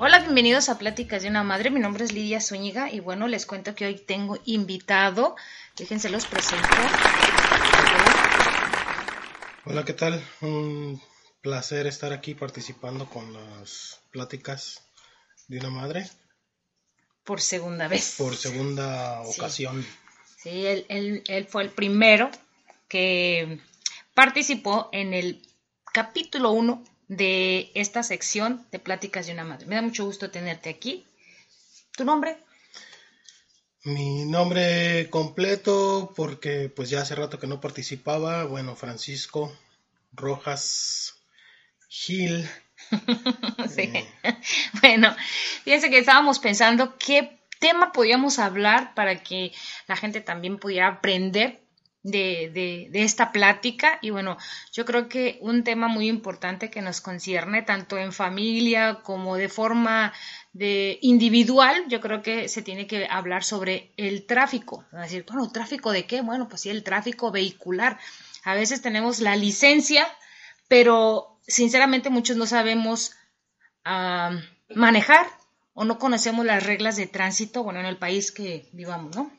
Hola, 0.00 0.20
bienvenidos 0.20 0.68
a 0.68 0.78
Pláticas 0.78 1.22
de 1.22 1.28
una 1.28 1.42
Madre. 1.42 1.70
Mi 1.70 1.80
nombre 1.80 2.04
es 2.04 2.12
Lidia 2.12 2.40
Zúñiga 2.40 2.90
y 2.92 3.00
bueno, 3.00 3.26
les 3.26 3.46
cuento 3.46 3.74
que 3.74 3.86
hoy 3.86 3.96
tengo 3.96 4.38
invitado. 4.44 5.34
Déjense 5.76 6.08
los 6.08 6.26
presento. 6.26 6.68
Hola, 9.64 9.84
¿qué 9.84 9.92
tal? 9.92 10.22
Un 10.40 11.00
placer 11.42 11.86
estar 11.86 12.12
aquí 12.12 12.34
participando 12.34 13.08
con 13.08 13.32
las 13.32 14.00
pláticas 14.10 14.82
de 15.48 15.58
una 15.58 15.70
madre 15.70 16.08
Por 17.24 17.40
segunda 17.40 17.88
vez. 17.88 18.14
por 18.18 18.36
segunda 18.36 19.22
Sí. 19.24 19.40
ocasión. 19.40 19.86
Sí, 20.42 20.66
él, 20.66 20.86
él- 20.88 21.24
él 21.26 21.46
fue 21.46 21.64
el 21.64 21.70
primero 21.70 22.30
que 22.88 23.60
participó 24.14 24.88
en 24.92 25.12
el 25.12 25.42
capítulo 25.92 26.52
1 26.52 26.84
de 27.08 27.70
esta 27.74 28.02
sección 28.02 28.66
de 28.70 28.78
Pláticas 28.78 29.26
de 29.26 29.32
una 29.32 29.44
Madre. 29.44 29.66
Me 29.66 29.74
da 29.74 29.82
mucho 29.82 30.04
gusto 30.04 30.30
tenerte 30.30 30.70
aquí. 30.70 31.06
¿Tu 31.96 32.04
nombre? 32.04 32.38
Mi 33.84 34.24
nombre 34.24 35.08
completo, 35.08 36.12
porque 36.14 36.68
pues 36.68 36.90
ya 36.90 37.00
hace 37.00 37.14
rato 37.14 37.38
que 37.38 37.46
no 37.46 37.60
participaba, 37.60 38.44
bueno, 38.44 38.76
Francisco 38.76 39.52
Rojas 40.12 41.16
Gil. 41.88 42.48
Sí. 43.68 43.92
Bueno, 44.80 45.14
fíjense 45.64 45.90
que 45.90 45.98
estábamos 45.98 46.38
pensando 46.38 46.96
qué 46.96 47.38
tema 47.58 47.92
podíamos 47.92 48.38
hablar 48.38 48.94
para 48.94 49.22
que 49.22 49.52
la 49.86 49.96
gente 49.96 50.20
también 50.20 50.58
pudiera 50.58 50.86
aprender 50.88 51.60
de, 52.02 52.50
de, 52.52 52.88
de 52.90 53.02
esta 53.02 53.32
plática. 53.32 53.98
Y 54.02 54.10
bueno, 54.10 54.36
yo 54.72 54.84
creo 54.84 55.08
que 55.08 55.38
un 55.40 55.64
tema 55.64 55.88
muy 55.88 56.08
importante 56.08 56.70
que 56.70 56.82
nos 56.82 57.00
concierne 57.00 57.62
tanto 57.62 57.98
en 57.98 58.12
familia 58.12 59.00
como 59.02 59.36
de 59.36 59.48
forma 59.48 60.12
de 60.52 60.98
individual, 61.02 61.84
yo 61.88 62.00
creo 62.00 62.22
que 62.22 62.48
se 62.48 62.62
tiene 62.62 62.86
que 62.86 63.06
hablar 63.10 63.44
sobre 63.44 63.92
el 63.96 64.26
tráfico. 64.26 64.84
Decir, 64.92 65.24
bueno, 65.28 65.50
¿tráfico 65.50 65.92
de 65.92 66.06
qué? 66.06 66.20
Bueno, 66.22 66.48
pues 66.48 66.62
sí, 66.62 66.70
el 66.70 66.82
tráfico 66.82 67.30
vehicular. 67.30 67.98
A 68.44 68.54
veces 68.54 68.82
tenemos 68.82 69.20
la 69.20 69.36
licencia, 69.36 70.06
pero 70.68 71.38
sinceramente 71.46 72.10
muchos 72.10 72.36
no 72.36 72.46
sabemos 72.46 73.12
a 73.84 74.30
manejar 74.74 75.26
o 75.72 75.84
no 75.84 75.98
conocemos 75.98 76.44
las 76.44 76.64
reglas 76.64 76.96
de 76.96 77.06
tránsito, 77.06 77.62
bueno, 77.62 77.80
en 77.80 77.86
el 77.86 77.98
país 77.98 78.32
que 78.32 78.68
vivamos, 78.72 79.14
¿no? 79.14 79.30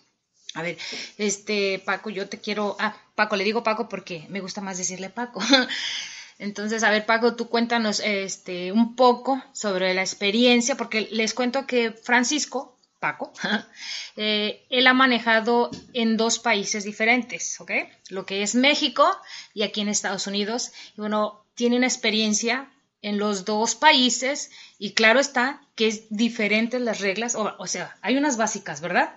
A 0.56 0.62
ver, 0.64 0.78
este, 1.18 1.80
Paco, 1.80 2.10
yo 2.10 2.28
te 2.28 2.40
quiero, 2.40 2.76
ah, 2.80 2.96
Paco, 3.16 3.36
le 3.36 3.44
digo 3.44 3.64
Paco 3.64 3.88
porque 3.88 4.26
me 4.30 4.42
gusta 4.42 4.62
más 4.62 4.78
decirle 4.78 5.10
Paco. 5.10 5.42
Entonces, 6.40 6.84
a 6.84 6.90
ver, 6.90 7.06
Paco, 7.06 7.36
tú 7.36 7.50
cuéntanos 7.50 8.00
este 8.00 8.72
un 8.72 8.96
poco 8.96 9.44
sobre 9.52 9.94
la 9.94 10.02
experiencia, 10.02 10.76
porque 10.76 11.08
les 11.12 11.34
cuento 11.34 11.68
que 11.68 11.92
Francisco, 11.92 12.78
Paco, 13.00 13.32
eh, 14.16 14.66
él 14.70 14.88
ha 14.88 14.94
manejado 14.94 15.70
en 15.94 16.18
dos 16.18 16.40
países 16.40 16.84
diferentes, 16.84 17.60
¿ok? 17.60 17.72
Lo 18.10 18.26
que 18.26 18.42
es 18.42 18.56
México 18.56 19.06
y 19.54 19.64
aquí 19.64 19.82
en 19.82 19.90
Estados 19.90 20.28
Unidos. 20.28 20.72
Y 20.98 21.02
bueno, 21.02 21.46
tiene 21.56 21.78
una 21.78 21.88
experiencia 21.88 22.72
en 23.02 23.20
los 23.20 23.46
dos 23.46 23.76
países 23.76 24.50
y 24.78 24.94
claro 24.94 25.20
está 25.20 25.62
que 25.76 25.88
es 25.88 26.04
diferentes 26.10 26.82
las 26.82 27.00
reglas, 27.00 27.36
o, 27.36 27.56
o 27.58 27.68
sea, 27.68 27.98
hay 28.02 28.18
unas 28.18 28.38
básicas, 28.38 28.82
¿verdad? 28.82 29.14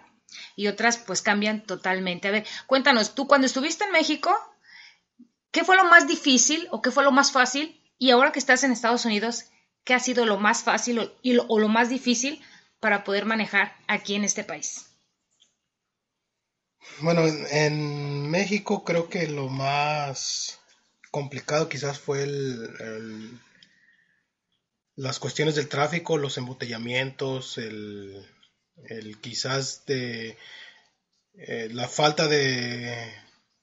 Y 0.57 0.69
otras 0.69 0.99
pues 0.99 1.23
cambian 1.23 1.63
totalmente. 1.63 2.29
A 2.29 2.31
ver, 2.31 2.47
cuéntanos, 2.67 3.15
tú 3.15 3.27
cuando 3.27 3.47
estuviste 3.47 3.85
en 3.85 3.93
México, 3.93 4.35
¿qué 5.51 5.65
fue 5.65 5.77
lo 5.77 5.85
más 5.85 6.07
difícil 6.07 6.69
o 6.71 6.83
qué 6.83 6.91
fue 6.91 7.05
lo 7.05 7.13
más 7.13 7.33
fácil? 7.33 7.81
Y 7.99 8.11
ahora 8.11 8.33
que 8.33 8.39
estás 8.39 8.65
en 8.65 8.73
Estados 8.73 9.05
Unidos, 9.05 9.45
¿qué 9.85 9.95
ha 9.95 10.01
sido 10.01 10.27
lo 10.27 10.39
más 10.39 10.63
fácil 10.63 10.99
o, 10.99 11.59
lo, 11.59 11.69
más 11.69 11.89
difícil 11.89 12.43
para 12.81 13.05
poder 13.05 13.27
manejar 13.27 13.77
aquí 13.87 14.15
en 14.15 14.25
este 14.25 14.45
país? 14.45 14.87
Bueno, 17.01 17.23
en, 17.27 18.29
México 18.29 18.83
creo 18.83 19.09
que 19.09 19.29
lo 19.29 19.49
más 19.49 20.59
complicado 21.11 21.69
quizás 21.69 22.01
fue 22.01 22.25
el- 22.25 23.39
las 24.97 25.19
cuestiones 25.19 25.55
del 25.55 25.69
tráfico, 25.69 26.19
los 26.19 26.39
embotellamientos, 26.39 27.59
el, 27.59 28.27
el 28.89 29.21
quizás 29.21 29.85
de 29.87 30.37
eh, 31.35 31.69
la 31.73 31.89
falta 31.89 32.29
de, 32.29 33.13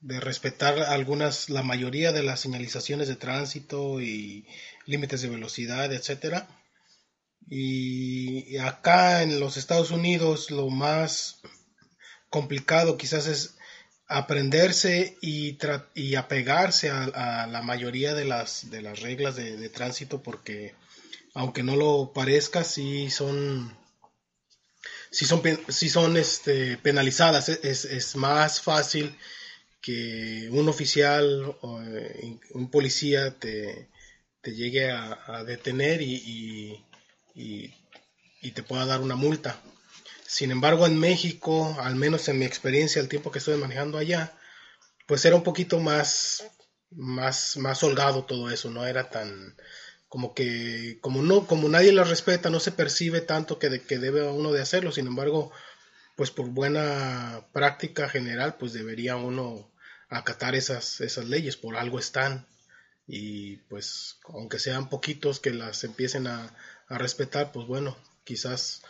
de 0.00 0.20
respetar 0.20 0.78
algunas, 0.80 1.50
la 1.50 1.62
mayoría 1.62 2.12
de 2.12 2.22
las 2.22 2.40
señalizaciones 2.40 3.08
de 3.08 3.16
tránsito 3.16 4.00
y 4.00 4.46
límites 4.86 5.22
de 5.22 5.28
velocidad, 5.28 5.92
etcétera. 5.92 6.48
Y 7.48 8.56
acá 8.58 9.22
en 9.22 9.40
los 9.40 9.56
Estados 9.56 9.90
Unidos 9.90 10.50
lo 10.50 10.68
más 10.68 11.40
complicado 12.28 12.96
quizás 12.96 13.26
es 13.26 13.56
aprenderse 14.06 15.16
y, 15.20 15.56
y 15.94 16.14
apegarse 16.16 16.90
a, 16.90 17.04
a 17.04 17.46
la 17.46 17.62
mayoría 17.62 18.14
de 18.14 18.24
las, 18.24 18.70
de 18.70 18.82
las 18.82 19.00
reglas 19.00 19.36
de, 19.36 19.56
de 19.56 19.68
tránsito 19.68 20.22
porque 20.22 20.74
aunque 21.34 21.62
no 21.62 21.76
lo 21.76 22.12
parezca, 22.12 22.64
sí 22.64 23.10
son, 23.10 23.76
sí 25.10 25.26
son, 25.26 25.42
sí 25.68 25.88
son 25.88 26.16
este, 26.16 26.76
penalizadas. 26.78 27.48
Es, 27.48 27.60
es- 27.64 27.84
es 27.86 28.16
más 28.16 28.60
fácil 28.60 29.16
que 29.82 30.48
un 30.52 30.68
oficial 30.68 31.56
o 31.62 31.82
eh, 31.82 32.38
un 32.52 32.70
policía 32.70 33.32
te, 33.38 33.88
te 34.42 34.52
llegue 34.54 34.90
a, 34.90 35.18
a 35.26 35.44
detener 35.44 36.02
y, 36.02 36.14
y- 36.16 36.86
y- 37.34 37.74
y 38.42 38.52
te 38.52 38.62
pueda 38.62 38.86
dar 38.86 39.00
una 39.00 39.16
multa. 39.16 39.60
Sin 40.26 40.50
embargo, 40.52 40.86
en 40.86 40.98
México, 40.98 41.76
al 41.80 41.96
menos 41.96 42.28
en 42.28 42.38
mi 42.38 42.44
experiencia, 42.46 43.00
el 43.02 43.08
tiempo 43.08 43.30
que 43.30 43.38
estuve 43.40 43.56
manejando 43.56 43.98
allá, 43.98 44.32
pues 45.06 45.24
era 45.24 45.36
un 45.36 45.42
poquito 45.42 45.80
más, 45.80 46.44
más, 46.90 47.56
más 47.56 47.82
holgado 47.82 48.24
todo 48.24 48.50
eso, 48.50 48.70
no 48.70 48.86
era 48.86 49.10
tan, 49.10 49.56
como 50.10 50.34
que, 50.34 50.98
como 51.00 51.22
no, 51.22 51.46
como 51.46 51.70
nadie 51.70 51.92
lo 51.92 52.04
respeta, 52.04 52.50
no 52.50 52.60
se 52.60 52.72
percibe 52.72 53.22
tanto 53.22 53.58
que, 53.58 53.70
de- 53.70 53.82
que 53.82 53.98
debe 53.98 54.28
uno 54.28 54.52
de 54.52 54.60
hacerlo. 54.60 54.92
Sin 54.92 55.06
embargo, 55.06 55.52
pues 56.16 56.30
por 56.32 56.48
buena 56.48 57.46
práctica 57.54 58.08
general, 58.10 58.56
pues 58.58 58.72
debería 58.74 59.16
uno 59.16 59.70
acatar 60.10 60.54
esas, 60.56 61.00
esas 61.00 61.26
leyes, 61.28 61.56
por 61.56 61.76
algo 61.76 61.98
están. 61.98 62.46
Y 63.06 63.58
pues, 63.68 64.18
aunque 64.28 64.58
sean 64.58 64.88
poquitos 64.90 65.40
que 65.40 65.52
las 65.52 65.84
empiecen 65.84 66.26
a, 66.26 66.54
a 66.88 66.98
respetar, 66.98 67.52
pues 67.52 67.66
bueno, 67.68 67.96
quizás 68.24 68.82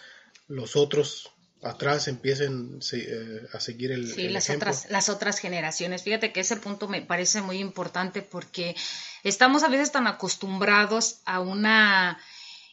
los 0.48 0.74
otros 0.74 1.30
atrás 1.62 2.08
empiecen 2.08 2.80
eh, 2.92 3.46
a 3.52 3.60
seguir 3.60 3.92
el, 3.92 4.12
Sí, 4.12 4.26
el 4.26 4.32
las 4.32 4.48
ejemplo. 4.48 4.70
otras, 4.70 4.90
las 4.90 5.08
otras 5.08 5.38
generaciones. 5.38 6.02
Fíjate 6.02 6.32
que 6.32 6.40
ese 6.40 6.56
punto 6.56 6.88
me 6.88 7.02
parece 7.02 7.42
muy 7.42 7.58
importante 7.58 8.22
porque 8.22 8.74
estamos 9.22 9.62
a 9.62 9.68
veces 9.68 9.92
tan 9.92 10.06
acostumbrados 10.06 11.20
a 11.24 11.40
una 11.40 12.18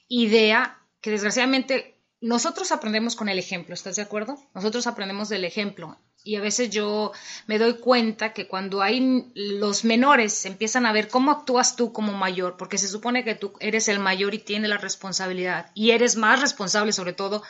idea 0.07 0.79
que 1.01 1.11
desgraciadamente 1.11 1.95
nosotros 2.21 2.71
aprendemos 2.71 3.15
con 3.15 3.29
el 3.29 3.37
ejemplo, 3.39 3.73
¿estás 3.73 3.95
de 3.97 4.01
acuerdo? 4.01 4.37
Nosotros 4.55 4.87
aprendemos 4.87 5.29
del 5.29 5.45
ejemplo. 5.45 5.97
Y 6.23 6.35
a 6.35 6.41
veces 6.41 6.69
yo 6.71 7.13
me 7.45 7.57
doy 7.57 7.75
cuenta 7.75 8.33
que 8.33 8.47
cuando 8.47 8.81
hay 8.81 9.31
los 9.35 9.85
menores 9.85 10.45
empiezan 10.45 10.85
a 10.85 10.91
ver 10.91 11.07
cómo 11.07 11.31
actúas 11.31 11.75
tú 11.77 11.93
como 11.93 12.11
mayor, 12.13 12.57
porque 12.57 12.77
se 12.77 12.89
supone 12.89 13.23
que 13.23 13.35
tú 13.35 13.53
eres 13.61 13.87
el 13.87 13.99
mayor 13.99 14.33
y 14.33 14.39
tienes 14.39 14.69
la 14.69 14.77
responsabilidad 14.77 15.71
y 15.73 15.91
eres 15.91 16.17
más 16.17 16.41
responsable 16.41 16.91
sobre 16.91 17.13
todo 17.13 17.43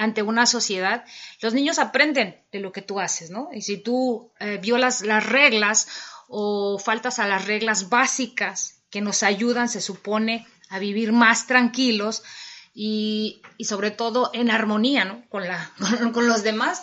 ante 0.00 0.22
una 0.22 0.46
sociedad, 0.46 1.04
los 1.42 1.52
niños 1.52 1.78
aprenden 1.78 2.40
de 2.52 2.60
lo 2.60 2.72
que 2.72 2.80
tú 2.80 3.00
haces, 3.00 3.28
¿no? 3.30 3.50
Y 3.52 3.60
si 3.60 3.76
tú 3.76 4.32
eh, 4.40 4.58
violas 4.60 5.02
las 5.02 5.26
reglas 5.26 5.88
o 6.26 6.78
faltas 6.78 7.18
a 7.18 7.28
las 7.28 7.44
reglas 7.44 7.90
básicas 7.90 8.80
que 8.88 9.02
nos 9.02 9.22
ayudan, 9.22 9.68
se 9.68 9.82
supone, 9.82 10.46
a 10.70 10.78
vivir 10.78 11.12
más 11.12 11.46
tranquilos 11.46 12.22
y, 12.72 13.42
y 13.58 13.66
sobre 13.66 13.90
todo 13.90 14.30
en 14.32 14.50
armonía, 14.50 15.04
¿no? 15.04 15.22
Con, 15.28 15.46
la, 15.46 15.70
con, 15.98 16.12
con 16.12 16.26
los 16.26 16.42
demás, 16.42 16.82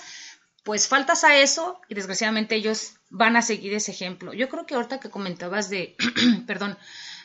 pues 0.63 0.87
faltas 0.87 1.23
a 1.23 1.37
eso 1.37 1.81
y 1.89 1.95
desgraciadamente 1.95 2.55
ellos 2.55 2.97
van 3.09 3.35
a 3.35 3.41
seguir 3.41 3.73
ese 3.73 3.91
ejemplo. 3.91 4.33
Yo 4.33 4.47
creo 4.47 4.67
que 4.67 4.75
ahorita 4.75 4.99
que 4.99 5.09
comentabas 5.09 5.71
de, 5.71 5.95
perdón, 6.45 6.77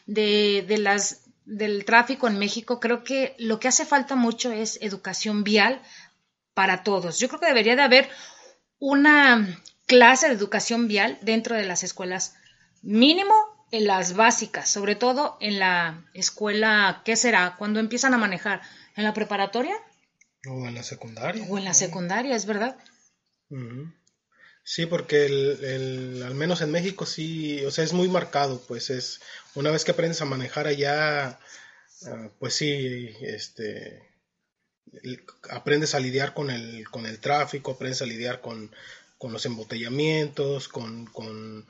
de, 0.06 0.65
de 0.67 0.79
las 0.79 1.21
del 1.44 1.85
tráfico 1.85 2.29
en 2.29 2.39
México, 2.39 2.81
creo 2.81 3.05
que 3.05 3.35
lo 3.39 3.59
que 3.59 3.69
hace 3.69 3.85
falta 3.85 4.15
mucho 4.15 4.53
es 4.53 4.79
educación 4.81 5.44
vial 5.44 5.81
para 6.55 6.83
todos. 6.83 7.19
Yo 7.19 7.29
creo 7.29 7.41
que 7.41 7.47
debería 7.47 7.77
de 7.77 7.83
haber 7.83 8.09
una 8.79 9.59
clase 9.87 10.29
de 10.29 10.35
educación 10.35 10.89
vial 10.89 11.19
dentro 11.23 11.56
de 11.56 11.65
las 11.65 11.83
escuelas, 11.83 12.35
mínimo 12.83 13.35
en 13.71 13.87
las 13.87 14.15
básicas, 14.15 14.69
sobre 14.69 14.97
todo 14.97 15.39
en 15.41 15.59
la 15.59 16.05
escuela, 16.15 17.03
¿qué 17.05 17.17
será? 17.17 17.56
Cuando 17.59 17.81
empiezan 17.81 18.15
a 18.15 18.19
manejar, 18.19 18.61
¿en 18.97 19.05
la 19.05 19.15
preparatoria? 19.15 19.75
O 20.49 20.67
en 20.67 20.75
la 20.75 20.83
secundaria. 20.83 21.47
O 21.49 21.59
en 21.59 21.65
la 21.65 21.75
secundaria, 21.75 22.37
es 22.37 22.47
verdad. 22.47 22.77
Sí, 24.64 24.87
porque 24.87 25.26
el, 25.26 25.64
el- 25.64 26.23
al 26.23 26.35
menos 26.35 26.61
en 26.61 26.70
México 26.70 27.05
sí, 27.06 27.64
o 27.64 27.70
sea, 27.70 27.85
es 27.85 27.93
muy 27.93 28.09
marcado, 28.09 28.61
pues 28.69 28.91
es, 28.91 29.20
una 29.55 29.70
vez 29.70 29.85
que 29.85 29.91
aprendes 29.93 30.20
a 30.20 30.25
manejar 30.25 30.67
allá, 30.69 31.38
ah, 32.06 32.31
pues 32.38 32.55
sí, 32.55 33.11
este, 33.23 34.09
aprendes 35.50 35.94
a 35.94 36.00
lidiar 36.00 36.35
con 36.35 36.50
el, 36.50 36.88
con 36.91 37.06
el 37.06 37.19
tráfico, 37.20 37.73
aprendes 37.73 38.03
a 38.03 38.06
lidiar 38.06 38.41
con, 38.41 38.70
con 39.19 39.32
los 39.32 39.47
embotellamientos, 39.47 40.69
con, 40.69 41.06
con, 41.06 41.67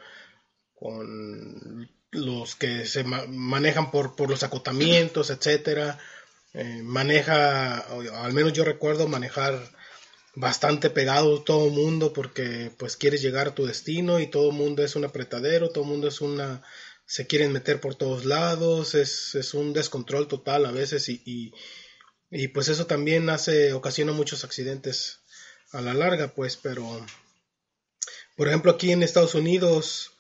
con 0.75 1.91
los 2.11 2.55
que 2.57 2.85
se 2.87 3.05
ma- 3.05 3.27
manejan 3.27 3.91
por, 3.91 4.17
por 4.17 4.29
los 4.31 4.43
acotamientos, 4.43 5.31
etcétera. 5.31 5.99
Eh, 6.55 6.81
maneja, 6.83 7.79
al 7.79 8.33
menos 8.35 8.53
yo 8.53 8.65
recuerdo 8.65 9.09
manejar 9.09 9.59
bastante 10.35 10.91
pegado 10.91 11.43
todo 11.43 11.67
el 11.67 11.73
mundo 11.73 12.13
porque 12.13 12.73
pues 12.79 12.97
quieres 12.97 13.21
llegar 13.23 13.49
a 13.49 13.55
tu 13.55 13.67
destino 13.67 14.19
y 14.19 14.27
todo 14.29 14.51
el 14.51 14.57
mundo 14.57 14.83
es 14.83 14.97
un 14.97 15.05
apretadero, 15.05 15.71
todo 15.71 15.85
el 15.85 15.91
mundo 15.91 16.09
es 16.09 16.21
una 16.21 16.63
se 17.05 17.27
quieren 17.27 17.53
meter 17.53 17.81
por 17.81 17.95
todos 17.95 18.25
lados, 18.25 18.95
es, 18.95 19.35
es 19.35 19.53
un 19.53 19.75
descontrol 19.75 20.29
total 20.29 20.65
a 20.65 20.71
veces 20.71 21.09
y, 21.11 21.53
y, 22.31 22.49
pues 22.49 22.69
eso 22.69 22.87
también 22.87 23.29
hace, 23.29 23.75
ocasiona 23.75 24.13
muchos 24.13 24.45
accidentes 24.45 25.21
a 25.73 25.83
la 25.83 25.93
larga 25.93 26.35
pues, 26.35 26.57
pero 26.57 27.05
por 28.37 28.49
ejemplo 28.49 28.73
aquí 28.73 28.93
en 28.93 29.03
Estados 29.03 29.35
Unidos 29.35 30.13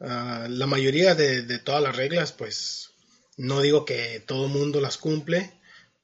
ah, 0.00 0.46
la 0.48 0.66
mayoría 0.66 1.14
de, 1.14 1.42
de 1.42 1.58
todas 1.58 1.82
las 1.82 1.96
reglas 1.96 2.32
pues 2.32 2.90
no 3.36 3.60
digo 3.60 3.84
que 3.84 4.20
todo 4.20 4.46
el 4.46 4.52
mundo 4.52 4.80
las 4.80 4.96
cumple, 4.96 5.57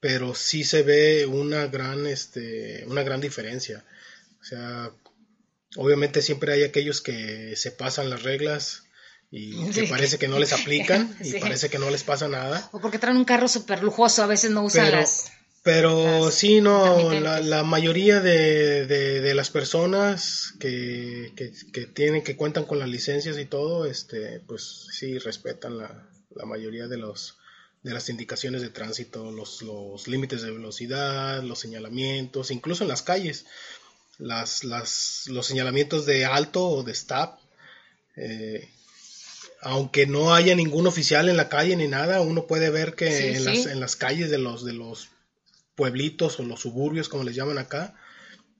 pero 0.05 0.35
sí 0.35 0.65
se 0.65 0.83
ve 0.83 1.25
una 1.25 1.67
gran, 1.69 2.07
este, 2.07 2.85
una 2.89 3.03
gran 3.03 3.23
diferencia. 3.23 3.87
O 4.39 4.45
sea, 4.45 4.91
obviamente 5.77 6.21
siempre 6.21 6.53
hay 6.53 6.63
aquellos 6.63 7.01
que 7.01 7.57
se 7.57 7.71
pasan 7.71 8.11
las 8.11 8.23
reglas 8.23 8.83
y 9.31 9.71
que 9.73 9.85
parece 9.85 10.19
que 10.19 10.29
no 10.29 10.39
les 10.39 10.53
aplican 10.53 11.17
y 11.25 11.33
parece 11.41 11.71
que 11.71 11.79
no 11.79 11.89
les 11.89 12.03
pasa 12.03 12.29
nada. 12.29 12.69
O 12.73 12.83
porque 12.83 12.99
traen 12.99 13.17
un 13.17 13.25
carro 13.25 13.49
súper 13.49 13.83
lujoso, 13.83 14.23
a 14.23 14.27
veces 14.27 14.51
no 14.51 14.65
usan 14.65 14.85
Pero, 14.85 14.99
las... 14.99 15.33
pero 15.63 16.27
las 16.27 16.35
sí, 16.35 16.61
no, 16.61 17.11
la, 17.19 17.41
la 17.41 17.63
mayoría 17.63 18.21
de, 18.21 18.85
de, 18.85 19.23
de 19.23 19.35
las 19.35 19.49
personas 19.49 20.53
que, 20.61 21.33
que, 21.35 21.51
que 21.73 21.87
tienen, 21.87 22.23
que 22.23 22.37
cuentan 22.37 22.67
con 22.67 22.79
las 22.79 22.91
licencias 22.91 23.39
y 23.39 23.47
todo, 23.47 23.87
este, 23.87 24.41
pues 24.41 24.87
sí 24.93 25.17
respetan 25.17 25.79
la, 25.79 26.11
la 26.37 26.45
mayoría 26.45 26.89
de 26.89 26.99
los 26.99 27.39
de 27.85 27.93
las 27.93 28.09
indicaciones 28.09 28.63
de 28.63 28.71
tránsito, 28.71 29.31
los, 29.31 29.63
los 29.63 30.09
límites 30.09 30.43
de 30.43 30.51
velocidad, 30.51 31.43
los 31.43 31.61
señalamientos, 31.61 32.51
incluso 32.51 32.83
en 32.83 32.89
las 32.89 33.03
calles, 33.03 33.47
las, 34.19 34.65
las, 34.65 35.27
los 35.29 35.47
señalamientos 35.47 36.07
de 36.07 36.25
alto 36.25 36.67
o 36.67 36.83
de 36.83 36.93
stop, 36.93 37.39
eh, 38.17 38.71
aunque 39.61 40.07
no 40.07 40.35
haya 40.35 40.55
ningún 40.55 40.87
oficial 40.87 41.29
en 41.29 41.37
la 41.37 41.49
calle 41.49 41.77
ni 41.77 41.87
nada, 41.87 42.21
uno 42.23 42.47
puede 42.47 42.71
ver 42.71 42.95
que 42.95 43.13
Sí, 43.13 43.27
en, 43.29 43.37
sí. 43.37 43.45
Las, 43.45 43.67
en 43.67 43.81
las 43.81 43.97
calles 43.97 44.31
de 44.31 44.39
los, 44.39 44.65
de 44.65 44.73
los 44.73 45.11
pueblitos 45.75 46.41
o 46.41 46.43
los 46.43 46.61
suburbios, 46.61 47.09
como 47.09 47.25
les 47.25 47.37
llaman 47.37 47.59
acá, 47.59 47.95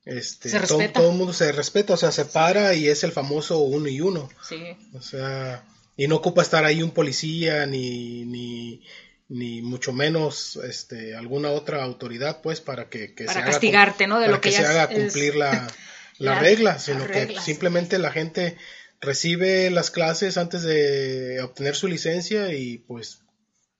este, 0.05 0.51
Se 0.51 0.61
todo, 0.61 0.81
todo 0.93 1.11
el 1.13 1.17
mundo 1.17 1.33
se 1.33 1.51
respeta, 1.51 1.95
o 1.95 1.97
sea, 1.97 2.13
se 2.13 2.27
para 2.27 2.75
y 2.75 2.89
es 2.89 3.05
el 3.05 3.13
famoso 3.13 3.59
uno 3.61 3.89
y 3.89 4.03
uno. 4.03 4.29
Sí. 4.47 4.77
O 4.93 5.01
sea, 5.01 5.65
y 5.97 6.09
no 6.09 6.17
ocupa 6.17 6.43
estar 6.43 6.65
ahí 6.65 6.83
un 6.83 6.91
policía 6.91 7.65
ni, 7.67 8.25
ni, 8.27 8.83
ni 9.29 9.63
mucho 9.63 9.93
menos 9.93 10.57
este, 10.57 11.17
alguna 11.17 11.51
otra 11.51 11.83
autoridad, 11.83 12.43
pues, 12.43 12.61
para 12.61 12.89
que, 12.89 13.15
que 13.15 13.25
Para 13.25 13.41
haga 13.41 13.47
para 13.47 14.31
lo 14.31 14.41
que 14.41 14.53
se 14.53 14.65
haga 14.67 14.85
es- 14.85 14.91
cumplir 14.99 15.35
la, 15.37 15.51
la 16.19 16.35
la- 16.35 16.41
regla, 16.41 16.79
sino 16.79 17.07
que 17.07 17.35
simplemente 17.41 17.99
la 17.99 18.11
gente 18.13 18.57
recibe 19.01 19.71
las 19.71 19.91
clases 19.91 20.37
antes 20.39 20.63
de 20.63 21.41
obtener 21.43 21.75
su 21.77 21.89
licencia 21.89 22.53
y 22.55 22.79
pues 22.79 23.21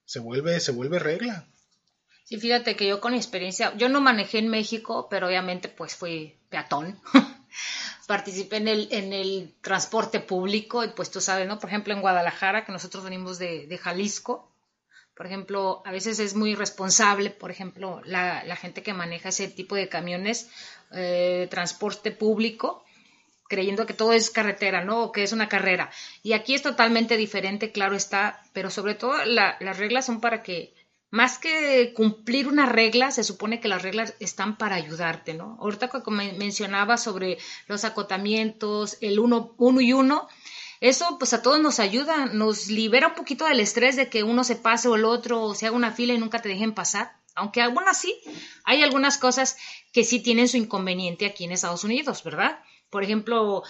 se 0.05 0.19
vuelve, 0.19 0.59
se 0.59 0.71
vuelve 0.71 0.99
regla. 0.99 1.47
Sí, 2.25 2.37
fíjate 2.39 2.75
que 2.75 2.87
yo 2.87 2.99
con 3.01 3.11
mi 3.11 3.17
experiencia, 3.19 3.75
yo 3.77 3.87
no 3.87 4.01
manejé 4.01 4.39
en 4.39 4.47
México, 4.47 5.07
pero 5.09 5.27
obviamente 5.27 5.69
pues 5.69 5.95
fui 5.95 6.35
peatón. 6.49 6.99
Participé 8.07 8.57
en 8.57 8.67
el, 8.67 8.87
en 8.91 9.13
el 9.13 9.53
transporte 9.61 10.19
público 10.19 10.83
y 10.83 10.89
pues 10.89 11.09
tú 11.11 11.21
sabes, 11.21 11.47
¿no? 11.47 11.59
Por 11.59 11.69
ejemplo, 11.69 11.93
en 11.93 12.01
Guadalajara, 12.01 12.65
que 12.65 12.71
nosotros 12.71 13.03
venimos 13.03 13.39
de, 13.39 13.65
de 13.67 13.77
Jalisco, 13.77 14.54
por 15.15 15.25
ejemplo, 15.25 15.81
a 15.85 15.91
veces 15.91 16.19
es 16.19 16.35
muy 16.35 16.51
irresponsable, 16.51 17.29
por 17.29 17.51
ejemplo, 17.51 18.01
la, 18.05 18.43
la 18.43 18.55
gente 18.55 18.83
que 18.83 18.93
maneja 18.93 19.29
ese 19.29 19.47
tipo 19.47 19.75
de 19.75 19.89
camiones, 19.89 20.49
eh, 20.91 21.47
transporte 21.49 22.11
público, 22.11 22.83
creyendo 23.47 23.85
que 23.85 23.93
todo 23.93 24.13
es 24.13 24.29
carretera, 24.31 24.83
¿no? 24.83 25.03
O 25.03 25.11
que 25.11 25.23
es 25.23 25.31
una 25.31 25.47
carrera. 25.49 25.91
Y 26.23 26.33
aquí 26.33 26.55
es 26.55 26.63
totalmente 26.63 27.15
diferente, 27.17 27.71
claro 27.71 27.95
está, 27.95 28.43
pero 28.53 28.69
sobre 28.69 28.95
todo 28.95 29.23
la- 29.25 29.57
las 29.59 29.77
reglas 29.77 30.05
son 30.05 30.19
para 30.19 30.41
que, 30.41 30.73
más 31.11 31.37
que 31.37 31.93
cumplir 31.93 32.47
una 32.47 32.65
regla, 32.65 33.11
se 33.11 33.23
supone 33.23 33.59
que 33.59 33.67
las 33.67 33.83
reglas 33.83 34.15
están 34.19 34.57
para 34.57 34.75
ayudarte, 34.75 35.33
¿no? 35.35 35.57
Ahorita 35.61 35.89
como 35.89 36.17
men- 36.17 36.37
mencionaba 36.37 36.97
sobre 36.97 37.37
los 37.67 37.85
acotamientos, 37.85 38.97
el 39.01 39.19
uno, 39.19 39.53
uno 39.57 39.79
y 39.79 39.93
uno, 39.93 40.27
eso 40.81 41.17
pues 41.19 41.33
a 41.33 41.41
todos 41.41 41.59
nos 41.59 41.79
ayuda, 41.79 42.25
nos 42.27 42.67
libera 42.67 43.07
un 43.07 43.15
poquito 43.15 43.45
del 43.45 43.59
estrés 43.59 43.95
de 43.95 44.09
que 44.09 44.23
uno 44.23 44.43
se 44.43 44.55
pase 44.55 44.87
o 44.87 44.95
el 44.95 45.05
otro, 45.05 45.41
o 45.43 45.55
se 45.55 45.67
haga 45.67 45.75
una 45.75 45.91
fila 45.91 46.13
y 46.13 46.17
nunca 46.17 46.41
te 46.41 46.49
dejen 46.49 46.73
pasar. 46.73 47.11
Aunque 47.35 47.61
aún 47.61 47.83
así 47.87 48.15
hay 48.63 48.81
algunas 48.83 49.17
cosas 49.17 49.57
que 49.91 50.03
sí 50.03 50.21
tienen 50.21 50.47
su 50.47 50.57
inconveniente 50.57 51.25
aquí 51.25 51.43
en 51.43 51.51
Estados 51.51 51.83
Unidos, 51.83 52.23
¿verdad? 52.23 52.59
Por 52.89 53.03
ejemplo, 53.03 53.63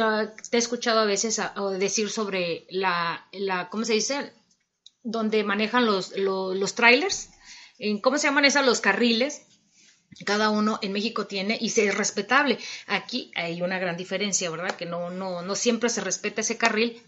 ah, 0.00 0.24
te 0.50 0.56
he 0.56 0.58
escuchado 0.58 1.00
a 1.00 1.04
veces 1.04 1.38
a- 1.38 1.52
a 1.56 1.70
decir 1.72 2.08
sobre 2.10 2.66
la, 2.70 3.26
la, 3.32 3.68
¿cómo 3.68 3.84
se 3.84 3.92
dice? 3.94 4.32
Donde 5.02 5.44
manejan 5.44 5.84
los, 5.84 6.16
los, 6.16 6.56
los 6.56 6.74
trailers. 6.74 7.30
¿Cómo 8.02 8.16
se 8.16 8.28
llaman 8.28 8.46
esas? 8.46 8.64
Los 8.64 8.80
carriles 8.80 9.45
cada 10.24 10.50
uno 10.50 10.78
en 10.82 10.92
México 10.92 11.26
tiene 11.26 11.58
y 11.60 11.70
se 11.70 11.86
es 11.86 11.94
respetable. 11.94 12.58
Aquí 12.86 13.30
hay 13.34 13.62
una 13.62 13.78
gran 13.78 13.96
diferencia, 13.96 14.50
¿verdad? 14.50 14.76
Que 14.76 14.86
no, 14.86 15.10
no, 15.10 15.42
no 15.42 15.54
siempre 15.54 15.90
se 15.90 16.00
respeta 16.00 16.40
ese 16.40 16.56
carril 16.56 17.02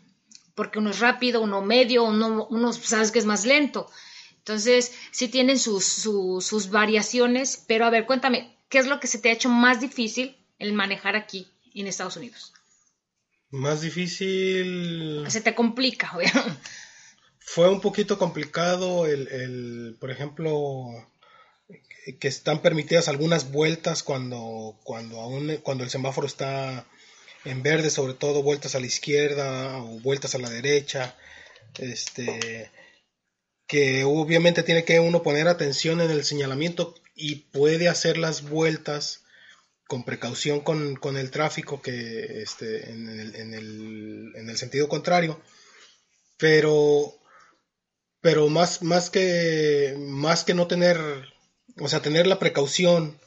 porque 0.55 0.79
uno 0.79 0.91
es 0.91 0.99
rápido, 0.99 1.41
uno 1.41 1.63
medio, 1.63 2.05
uno, 2.05 2.47
uno 2.51 2.73
sabes 2.73 3.13
que 3.13 3.21
es 3.21 3.25
más 3.25 3.45
lento. 3.45 3.89
Entonces, 4.39 4.93
sí 5.13 5.29
tienen 5.29 5.59
sus, 5.59 5.85
sus, 5.85 6.45
sus 6.45 6.71
variaciones, 6.71 7.65
pero 7.67 7.85
a 7.85 7.91
ver, 7.91 8.07
cuéntame, 8.07 8.57
¿qué 8.69 8.79
es 8.79 8.87
lo 8.87 8.99
que 8.99 9.07
se 9.07 9.19
te 9.19 9.29
ha 9.29 9.33
hecho 9.33 9.49
más 9.49 9.81
difícil 9.81 10.37
el 10.59 10.73
manejar 10.73 11.17
aquí 11.17 11.47
en 11.75 11.87
Estados 11.87 12.17
Unidos? 12.17 12.53
Más 13.51 13.81
difícil. 13.83 15.25
Se 15.29 15.41
te 15.41 15.55
complica, 15.55 16.11
obviamente. 16.17 16.61
Fue 17.39 17.71
un 17.71 17.81
poquito 17.81 18.19
complicado 18.19 19.07
el, 19.07 19.29
el, 19.29 19.97
por 19.99 20.11
ejemplo, 20.11 20.87
que 22.19 22.29
están 22.29 22.63
permitidas 22.63 23.09
algunas 23.09 23.51
vueltas 23.51 24.03
cuando, 24.03 24.79
cuando 24.85 25.21
aún, 25.21 25.59
cuando 25.63 25.85
el 25.85 25.91
semáforo 25.91 26.27
está 26.27 26.87
en 27.45 27.63
verde, 27.63 27.91
sobre 27.91 28.15
todo 28.15 28.43
vueltas 28.43 28.75
a 28.75 28.81
la 28.81 28.87
izquierda 28.87 29.79
o 29.79 30.01
vueltas 30.01 30.35
a 30.35 30.39
la 30.39 30.51
derecha, 30.51 31.17
este, 31.79 32.71
que 33.67 34.05
obviamente 34.05 34.63
tiene 34.63 34.85
que 34.85 35.01
uno 35.01 35.23
poner 35.23 35.49
atención 35.49 36.01
en 36.01 36.11
el 36.11 36.25
señalamiento 36.25 36.95
y 37.15 37.37
puede 37.37 37.89
hacer 37.89 38.17
las 38.17 38.49
vueltas 38.49 39.25
con 39.87 40.05
precaución 40.05 40.61
con, 40.61 40.97
con 40.97 41.17
el 41.17 41.31
tráfico 41.31 41.81
que 41.83 42.43
este, 42.43 42.91
en, 42.91 43.09
el, 43.09 43.35
en, 43.35 43.55
el, 43.55 44.33
en 44.37 44.51
el 44.51 44.57
sentido 44.57 44.89
contrario, 44.89 45.41
pero 46.39 47.15
pero 48.21 48.49
más, 48.49 48.83
más 48.83 49.11
que 49.11 49.97
más 49.99 50.45
que 50.45 50.55
no 50.55 50.67
tener, 50.67 50.99
o 51.81 51.89
sea, 51.89 52.01
tener 52.03 52.27
la 52.27 52.39
precaución 52.39 53.19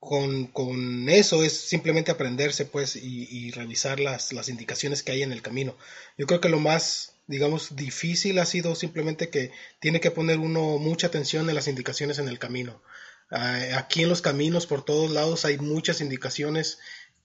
con, 0.00 0.46
con 0.46 1.08
eso 1.10 1.44
es 1.44 1.60
simplemente 1.60 2.10
aprenderse 2.10 2.64
pues 2.64 2.96
y, 2.96 3.50
revisar 3.52 4.00
las, 4.00 4.32
las 4.32 4.48
indicaciones 4.48 5.02
que 5.02 5.12
hay 5.12 5.22
en 5.22 5.32
el 5.32 5.42
camino. 5.42 5.76
Yo 6.16 6.26
creo 6.26 6.40
que 6.40 6.48
lo 6.48 6.58
más, 6.58 7.14
digamos, 7.26 7.76
difícil 7.76 8.38
ha 8.38 8.46
sido 8.46 8.74
simplemente 8.74 9.28
que 9.28 9.52
tiene 9.78 10.00
que 10.00 10.10
poner 10.10 10.38
uno 10.38 10.78
mucha 10.78 11.08
atención 11.08 11.48
en 11.48 11.54
las 11.54 11.68
indicaciones 11.68 12.18
en 12.18 12.28
el 12.28 12.38
camino. 12.38 12.82
Uh, 13.30 13.76
aquí 13.76 14.02
en 14.02 14.08
los 14.08 14.22
caminos 14.22 14.66
por 14.66 14.84
todos 14.84 15.10
lados 15.10 15.44
hay 15.44 15.58
muchas 15.58 16.00
indicaciones 16.00 16.78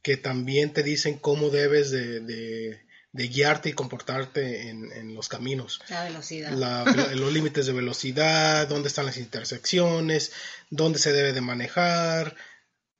que 0.03 0.17
también 0.17 0.71
te 0.71 0.83
dicen 0.83 1.17
cómo 1.17 1.49
debes 1.49 1.89
de, 1.89 2.19
de, 2.19 2.84
de 3.15 3.29
guiarte 3.29 3.69
y 3.69 3.73
comportarte 3.73 4.69
en, 4.69 4.91
en 4.91 5.15
los 5.15 5.29
caminos. 5.29 5.79
La 5.89 6.03
velocidad. 6.03 6.51
La- 6.51 6.83
los 7.15 7.31
límites 7.31 7.65
de 7.65 7.71
velocidad, 7.71 8.67
dónde 8.67 8.89
están 8.89 9.05
las 9.05 9.15
intersecciones, 9.17 10.33
dónde 10.69 10.99
se 10.99 11.13
debe 11.13 11.31
de 11.31 11.39
manejar, 11.39 12.35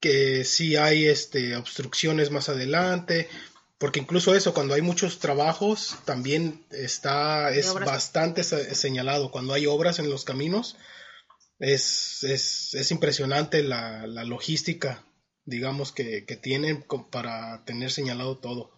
que 0.00 0.44
si 0.44 0.76
hay 0.76 1.06
este, 1.06 1.54
obstrucciones 1.56 2.30
más 2.30 2.48
adelante, 2.48 3.28
porque 3.76 4.00
incluso 4.00 4.34
eso, 4.34 4.54
cuando 4.54 4.72
hay 4.72 4.80
muchos 4.80 5.18
trabajos, 5.18 5.96
también 6.06 6.64
está, 6.70 7.50
es 7.50 7.66
bastante 7.90 8.42
se- 8.42 8.74
señalado. 8.74 9.30
Cuando 9.30 9.52
hay 9.52 9.66
obras 9.66 9.98
en 9.98 10.08
los 10.08 10.24
caminos, 10.24 10.76
es, 11.58 12.22
es, 12.24 12.72
es 12.74 12.90
impresionante 12.90 13.62
la, 13.62 14.06
la 14.06 14.24
logística, 14.24 15.04
digamos, 15.44 15.92
que, 15.92 16.24
que 16.24 16.36
tienen 16.36 16.84
para 17.10 17.64
tener 17.66 17.90
señalado 17.90 18.38
todo. 18.38 18.70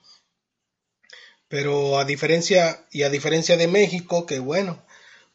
Pero 1.49 1.99
a 1.99 2.05
diferencia, 2.05 2.85
y 2.91 3.03
a 3.03 3.11
diferencia 3.11 3.57
de 3.57 3.69
México, 3.69 4.27
que 4.27 4.39
bueno, 4.39 4.83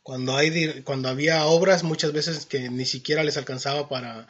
cuando 0.03 0.35
hay 0.37 0.81
cuando 0.83 1.09
había 1.09 1.45
obras 1.45 1.83
muchas 1.83 2.11
veces 2.11 2.45
que 2.45 2.69
ni 2.69 2.85
siquiera 2.85 3.23
les 3.23 3.37
alcanzaba 3.37 3.89
para 3.89 4.27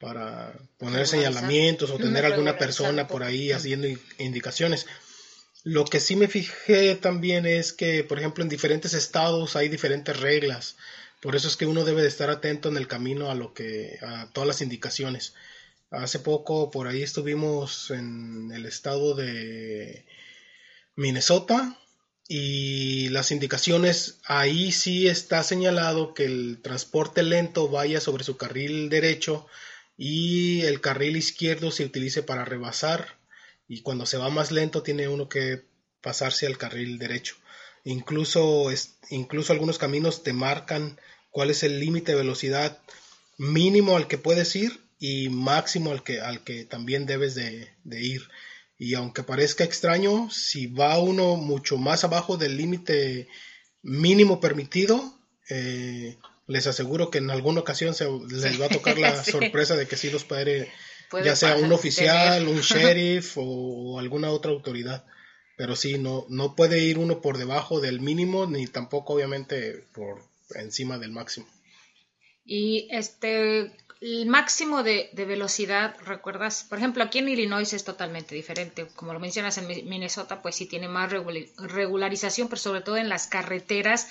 para 0.00 0.52
poner 0.78 1.08
señalamientos 1.08 1.90
o 1.90 1.98
tener 1.98 2.24
alguna 2.24 2.56
persona 2.56 3.08
por 3.08 3.24
ahí 3.24 3.50
haciendo 3.50 3.88
in- 3.88 4.00
indicaciones. 4.18 4.86
Lo 5.64 5.84
que 5.84 5.98
sí 5.98 6.14
me 6.14 6.28
fijé 6.28 6.94
también 6.94 7.46
es 7.46 7.72
que, 7.72 8.04
por 8.04 8.18
ejemplo, 8.18 8.44
en 8.44 8.48
diferentes 8.48 8.94
estados 8.94 9.56
hay 9.56 9.68
diferentes 9.68 10.18
reglas. 10.18 10.76
Por 11.20 11.34
eso 11.34 11.48
es 11.48 11.56
que 11.56 11.66
uno 11.66 11.84
debe 11.84 12.00
de 12.02 12.06
estar 12.08 12.30
atento 12.30 12.68
en 12.68 12.76
el 12.76 12.86
camino 12.86 13.28
a 13.28 13.34
lo 13.34 13.52
que 13.54 13.98
a 14.00 14.28
todas 14.32 14.46
las 14.46 14.60
indicaciones. 14.60 15.34
Hace 15.90 16.20
poco 16.20 16.70
por 16.70 16.86
ahí 16.86 17.02
estuvimos 17.02 17.90
en 17.90 18.52
el 18.54 18.66
estado 18.66 19.14
de 19.16 20.04
Minnesota 20.98 21.78
y 22.26 23.08
las 23.10 23.30
indicaciones 23.30 24.18
ahí 24.24 24.72
sí 24.72 25.06
está 25.06 25.44
señalado 25.44 26.12
que 26.12 26.24
el 26.24 26.58
transporte 26.60 27.22
lento 27.22 27.68
vaya 27.68 28.00
sobre 28.00 28.24
su 28.24 28.36
carril 28.36 28.90
derecho 28.90 29.46
y 29.96 30.62
el 30.62 30.80
carril 30.80 31.16
izquierdo 31.16 31.70
se 31.70 31.84
utilice 31.84 32.24
para 32.24 32.44
rebasar 32.44 33.16
y 33.68 33.82
cuando 33.82 34.06
se 34.06 34.16
va 34.16 34.28
más 34.28 34.50
lento 34.50 34.82
tiene 34.82 35.06
uno 35.06 35.28
que 35.28 35.62
pasarse 36.00 36.48
al 36.48 36.58
carril 36.58 36.98
derecho. 36.98 37.36
Incluso, 37.84 38.66
incluso 39.08 39.52
algunos 39.52 39.78
caminos 39.78 40.24
te 40.24 40.32
marcan 40.32 41.00
cuál 41.30 41.50
es 41.50 41.62
el 41.62 41.78
límite 41.78 42.10
de 42.10 42.18
velocidad 42.18 42.80
mínimo 43.36 43.96
al 43.96 44.08
que 44.08 44.18
puedes 44.18 44.56
ir 44.56 44.80
y 44.98 45.28
máximo 45.28 45.92
al 45.92 46.02
que, 46.02 46.20
al 46.20 46.42
que 46.42 46.64
también 46.64 47.06
debes 47.06 47.36
de, 47.36 47.72
de 47.84 48.02
ir. 48.02 48.28
Y 48.78 48.94
aunque 48.94 49.24
parezca 49.24 49.64
extraño, 49.64 50.30
si 50.30 50.68
va 50.68 50.98
uno 50.98 51.36
mucho 51.36 51.76
más 51.78 52.04
abajo 52.04 52.36
del 52.36 52.56
límite 52.56 53.26
mínimo 53.82 54.40
permitido, 54.40 55.18
eh, 55.50 56.16
les 56.46 56.66
aseguro 56.66 57.10
que 57.10 57.18
en 57.18 57.30
alguna 57.30 57.60
ocasión 57.60 57.94
se 57.94 58.06
les 58.30 58.60
va 58.60 58.66
a 58.66 58.70
tocar 58.70 58.98
la 58.98 59.22
Sí. 59.24 59.32
sorpresa 59.32 59.76
de 59.76 59.86
que 59.86 59.96
sí 59.96 60.10
los 60.10 60.24
puede, 60.24 60.70
ya 61.24 61.34
sea 61.34 61.56
un 61.56 61.72
oficial, 61.72 62.44
tener. 62.44 62.54
un 62.54 62.60
sheriff 62.62 63.32
o, 63.36 63.98
alguna 63.98 64.30
otra 64.30 64.52
autoridad. 64.52 65.04
Pero 65.56 65.74
sí, 65.74 65.98
no, 65.98 66.24
no 66.28 66.54
puede 66.54 66.78
ir 66.84 66.98
uno 66.98 67.20
por 67.20 67.36
debajo 67.36 67.80
del 67.80 68.00
mínimo 68.00 68.46
ni 68.46 68.68
tampoco 68.68 69.14
obviamente 69.14 69.84
por 69.92 70.22
encima 70.54 70.98
del 70.98 71.10
máximo. 71.10 71.48
Y 72.44 72.86
este, 72.92 73.72
el 74.00 74.26
máximo 74.26 74.82
de, 74.82 75.10
velocidad, 75.24 75.96
¿recuerdas? 76.04 76.64
Por 76.68 76.78
ejemplo, 76.78 77.02
aquí 77.02 77.18
en 77.18 77.28
Illinois 77.28 77.72
es 77.72 77.84
totalmente 77.84 78.34
diferente. 78.34 78.86
Como 78.94 79.12
lo 79.12 79.20
mencionas 79.20 79.58
en 79.58 79.66
Mi- 79.66 79.82
Minnesota, 79.82 80.40
pues 80.42 80.54
sí 80.56 80.66
tiene 80.66 80.88
más 80.88 81.10
regula- 81.10 81.46
regularización, 81.58 82.48
pero 82.48 82.60
sobre 82.60 82.80
todo 82.82 82.96
en 82.96 83.08
las 83.08 83.26
carreteras 83.26 84.08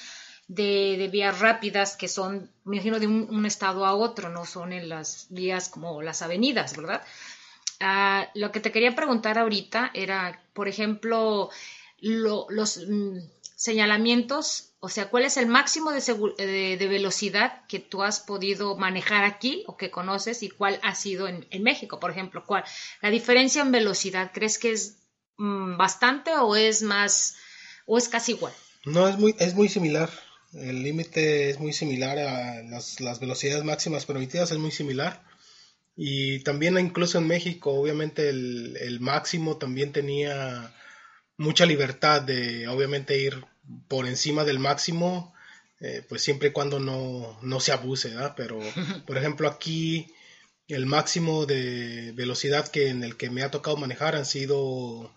de, 0.47 1.07
vías 1.11 1.39
rápidas 1.39 1.95
que 1.97 2.07
son, 2.07 2.49
me 2.65 2.77
imagino, 2.77 2.99
de 2.99 3.07
un, 3.07 3.27
un 3.29 3.45
estado 3.45 3.85
a 3.85 3.93
otro, 3.95 4.29
no 4.29 4.45
son 4.45 4.73
en 4.73 4.89
las 4.89 5.27
vías 5.29 5.69
como 5.69 6.01
las 6.01 6.21
avenidas, 6.21 6.75
¿verdad? 6.75 7.01
Ah, 7.79 8.29
lo 8.33 8.51
que 8.51 8.59
te 8.59 8.71
quería 8.71 8.95
preguntar 8.95 9.37
ahorita 9.37 9.91
era, 9.93 10.41
por 10.53 10.67
ejemplo, 10.67 11.49
lo- 11.99 12.47
los 12.49 12.77
mm, 12.87 13.19
señalamientos, 13.57 14.69
o 14.79 14.87
sea, 14.87 15.09
¿cuál 15.09 15.25
es 15.25 15.35
el 15.35 15.47
máximo 15.47 15.91
de, 15.91 15.99
segu- 15.99 16.35
de- 16.35 16.87
velocidad 16.87 17.65
que 17.67 17.79
tú 17.79 18.03
has 18.03 18.19
podido 18.19 18.77
manejar 18.77 19.25
aquí 19.25 19.63
o 19.65 19.75
que 19.77 19.89
conoces 19.89 20.43
y 20.43 20.49
cuál 20.49 20.79
ha 20.83 20.93
sido 20.93 21.27
en, 21.27 21.63
México, 21.63 21.99
por 21.99 22.11
ejemplo? 22.11 22.45
¿Cuál? 22.45 22.63
La 23.01 23.09
diferencia 23.09 23.63
en 23.63 23.71
velocidad, 23.71 24.31
¿crees 24.31 24.59
que 24.59 24.73
es 24.73 24.99
mm, 25.37 25.75
bastante 25.75 26.35
o 26.37 26.55
es 26.55 26.83
más, 26.83 27.35
o 27.87 27.97
es 27.97 28.07
casi 28.07 28.33
igual? 28.33 28.53
No, 28.85 29.07
es 29.07 29.17
muy, 29.17 29.35
es 29.39 29.55
muy 29.55 29.69
similar. 29.69 30.11
El 30.53 30.83
límite 30.83 31.49
es 31.49 31.59
muy 31.59 31.73
similar 31.73 32.19
a 32.19 32.61
las, 32.61 32.99
las 32.99 33.19
velocidades 33.19 33.63
máximas 33.63 34.05
permitidas, 34.05 34.51
es 34.51 34.59
muy 34.59 34.71
similar. 34.71 35.23
Y 35.95 36.41
también 36.41 36.77
incluso 36.77 37.17
en 37.17 37.25
México, 37.25 37.71
obviamente 37.71 38.29
el, 38.29 38.77
el 38.79 38.99
máximo 38.99 39.57
también 39.57 39.91
tenía 39.91 40.75
mucha 41.37 41.65
libertad 41.65 42.21
de 42.21 42.67
obviamente 42.67 43.17
ir 43.17 43.45
por 43.87 44.07
encima 44.07 44.43
del 44.43 44.59
máximo, 44.59 45.33
eh, 45.79 46.03
pues 46.07 46.21
siempre 46.21 46.49
y 46.49 46.51
cuando 46.51 46.79
no, 46.79 47.37
no 47.41 47.59
se 47.59 47.71
abuse, 47.71 48.09
¿verdad? 48.09 48.33
Pero, 48.35 48.59
por 49.05 49.17
ejemplo, 49.17 49.47
aquí 49.47 50.13
el 50.67 50.85
máximo 50.85 51.45
de 51.45 52.11
velocidad 52.15 52.67
que 52.67 52.89
en 52.89 53.03
el 53.03 53.15
que 53.15 53.29
me 53.29 53.43
ha 53.43 53.51
tocado 53.51 53.77
manejar 53.77 54.15
han 54.15 54.25
sido 54.25 55.11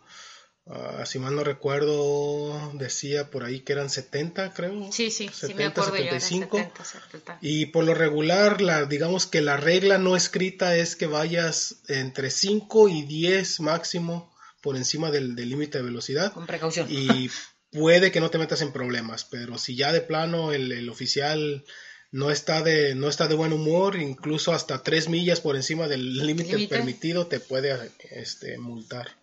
Ah, 0.73 1.05
si 1.05 1.19
mal 1.19 1.35
no 1.35 1.43
recuerdo, 1.43 2.71
decía 2.75 3.29
por 3.29 3.43
ahí 3.43 3.61
que 3.61 3.73
eran 3.73 3.91
70, 3.91 4.53
creo. 4.53 4.93
Sí, 4.93 5.11
sí, 5.11 5.29
sí 5.33 5.49
me 5.55 5.65
70, 5.65 5.69
acuerdo 5.69 5.97
yo, 5.97 6.03
era 6.05 6.21
75. 6.21 6.57
70, 6.59 6.85
70. 6.85 7.39
Y 7.41 7.67
por 7.67 7.85
lo 7.85 7.95
regular, 7.95 8.61
la, 8.61 8.85
digamos 8.85 9.27
que 9.27 9.41
la 9.41 9.57
regla 9.57 9.99
no 9.99 10.15
escrita 10.15 10.77
es 10.77 10.95
que 10.95 11.07
vayas 11.07 11.81
entre 11.89 12.31
5 12.31 12.89
y 12.89 13.03
10 13.03 13.61
máximo 13.61 14.30
por 14.61 14.77
encima 14.77 15.11
del 15.11 15.35
límite 15.35 15.79
de 15.79 15.85
velocidad. 15.85 16.33
Con 16.33 16.47
precaución. 16.47 16.87
Y 16.91 17.31
puede 17.71 18.11
que 18.11 18.21
no 18.21 18.31
te 18.31 18.39
metas 18.39 18.63
en 18.63 18.73
problemas, 18.73 19.25
pero 19.25 19.59
si 19.59 19.77
ya 19.77 19.93
de 19.93 20.01
plano 20.01 20.53
el, 20.53 20.73
el 20.73 20.89
oficial 20.89 21.65
no 22.13 22.31
está 22.31 22.63
de 22.63 22.95
no 22.95 23.09
está 23.09 23.29
de 23.29 23.35
buen 23.35 23.53
humor, 23.53 23.97
incluso 23.97 24.53
hasta 24.53 24.83
3 24.83 25.09
millas 25.09 25.41
por 25.41 25.57
encima 25.57 25.89
del 25.89 26.27
límite 26.27 26.57
¿Límite? 26.57 26.75
permitido 26.75 27.27
te 27.27 27.41
puede 27.41 27.93
este 28.11 28.59
multar. 28.59 29.17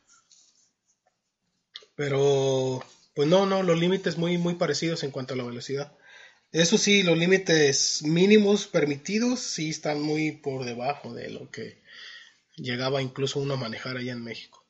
Pero 1.95 2.83
pues 3.13 3.27
no, 3.27 3.45
no, 3.45 3.63
los 3.63 3.79
límites 3.79 4.17
muy 4.17 4.37
muy 4.37 4.55
parecidos 4.55 5.03
en 5.03 5.11
cuanto 5.11 5.33
a 5.33 5.37
la 5.37 5.43
velocidad. 5.43 5.91
Eso 6.53 6.77
sí, 6.77 7.03
los 7.03 7.17
límites 7.17 8.03
mínimos 8.03 8.67
permitidos 8.67 9.41
sí 9.41 9.69
están 9.69 10.01
muy 10.01 10.31
por 10.31 10.63
debajo 10.63 11.13
de 11.13 11.29
lo 11.29 11.51
que 11.51 11.81
llegaba 12.55 13.01
incluso 13.01 13.39
uno 13.39 13.55
a 13.55 13.57
manejar 13.57 13.97
allá 13.97 14.13
en 14.13 14.23
México. 14.23 14.63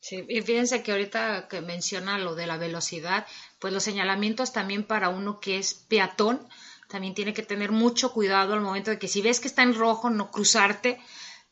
Sí, 0.00 0.24
y 0.28 0.40
fíjense 0.40 0.82
que 0.82 0.92
ahorita 0.92 1.46
que 1.48 1.60
menciona 1.60 2.18
lo 2.18 2.34
de 2.34 2.46
la 2.46 2.56
velocidad, 2.56 3.26
pues 3.58 3.72
los 3.72 3.82
señalamientos 3.82 4.52
también 4.52 4.84
para 4.84 5.10
uno 5.10 5.40
que 5.40 5.58
es 5.58 5.74
peatón, 5.74 6.48
también 6.88 7.14
tiene 7.14 7.34
que 7.34 7.42
tener 7.42 7.70
mucho 7.70 8.12
cuidado 8.12 8.54
al 8.54 8.62
momento 8.62 8.90
de 8.90 8.98
que 8.98 9.08
si 9.08 9.20
ves 9.20 9.40
que 9.40 9.48
está 9.48 9.62
en 9.62 9.74
rojo, 9.74 10.08
no 10.08 10.30
cruzarte, 10.30 10.98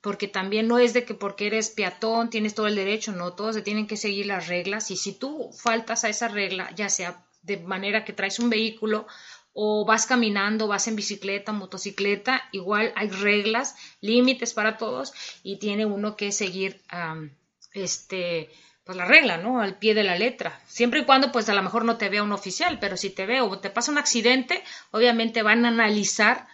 porque 0.01 0.29
también 0.29 0.67
no 0.67 0.79
es 0.79 0.95
de 0.95 1.05
que 1.05 1.15
porque 1.15 1.47
eres 1.47 1.71
peatón 1.71 2.31
tienes 2.31 2.55
todo 2.55 2.67
el 2.67 2.77
derecho, 2.77 3.13
no, 3.13 3.35
todos 3.35 3.55
se 3.55 3.63
tienen 3.63 3.87
que 3.87 3.97
seguir 3.97 4.27
las 4.27 4.49
reglas 4.49 4.91
y 4.91 4.97
si 4.97 5.13
tú 5.13 5.51
faltas 5.53 6.05
a 6.05 6.09
esa 6.09 6.29
regla, 6.29 6.71
ya 6.75 6.89
sea 6.89 7.25
de 7.43 7.59
manera 7.59 8.05
que 8.05 8.13
traes 8.13 8.39
un 8.39 8.51
vehículo 8.51 9.07
o 9.53 9.85
vas 9.85 10.07
caminando, 10.07 10.69
vas 10.69 10.87
en 10.89 10.97
bicicleta, 10.97 11.53
motocicleta, 11.53 12.43
igual 12.53 12.93
hay 12.97 13.11
reglas, 13.11 13.75
límites 14.01 14.55
para 14.55 14.77
todos 14.77 15.13
y 15.43 15.59
tiene 15.59 15.85
uno 15.85 16.17
que 16.17 16.33
seguir 16.33 16.81
am, 16.89 17.33
este 17.73 18.51
pues 18.85 18.97
la 18.97 19.05
regla, 19.05 19.37
¿no? 19.37 19.61
Al 19.61 19.79
pie 19.79 19.93
de 19.95 20.03
la 20.03 20.17
letra. 20.17 20.63
Siempre 20.67 21.01
y 21.01 21.05
cuando 21.05 21.31
pues 21.31 21.47
a 21.51 21.55
lo 21.55 21.63
mejor 21.63 21.85
no 21.85 21.99
te 21.99 22.09
vea 22.09 22.23
un 22.23 22.33
oficial, 22.33 22.79
pero 22.79 22.97
si 22.97 23.11
te 23.11 23.27
ve 23.27 23.43
o 23.43 23.59
te 23.59 23.69
pasa 23.69 23.93
un 23.93 23.99
accidente, 23.99 24.65
obviamente 24.93 25.43
van 25.43 25.67
a 25.67 25.69
analizar 25.69 26.49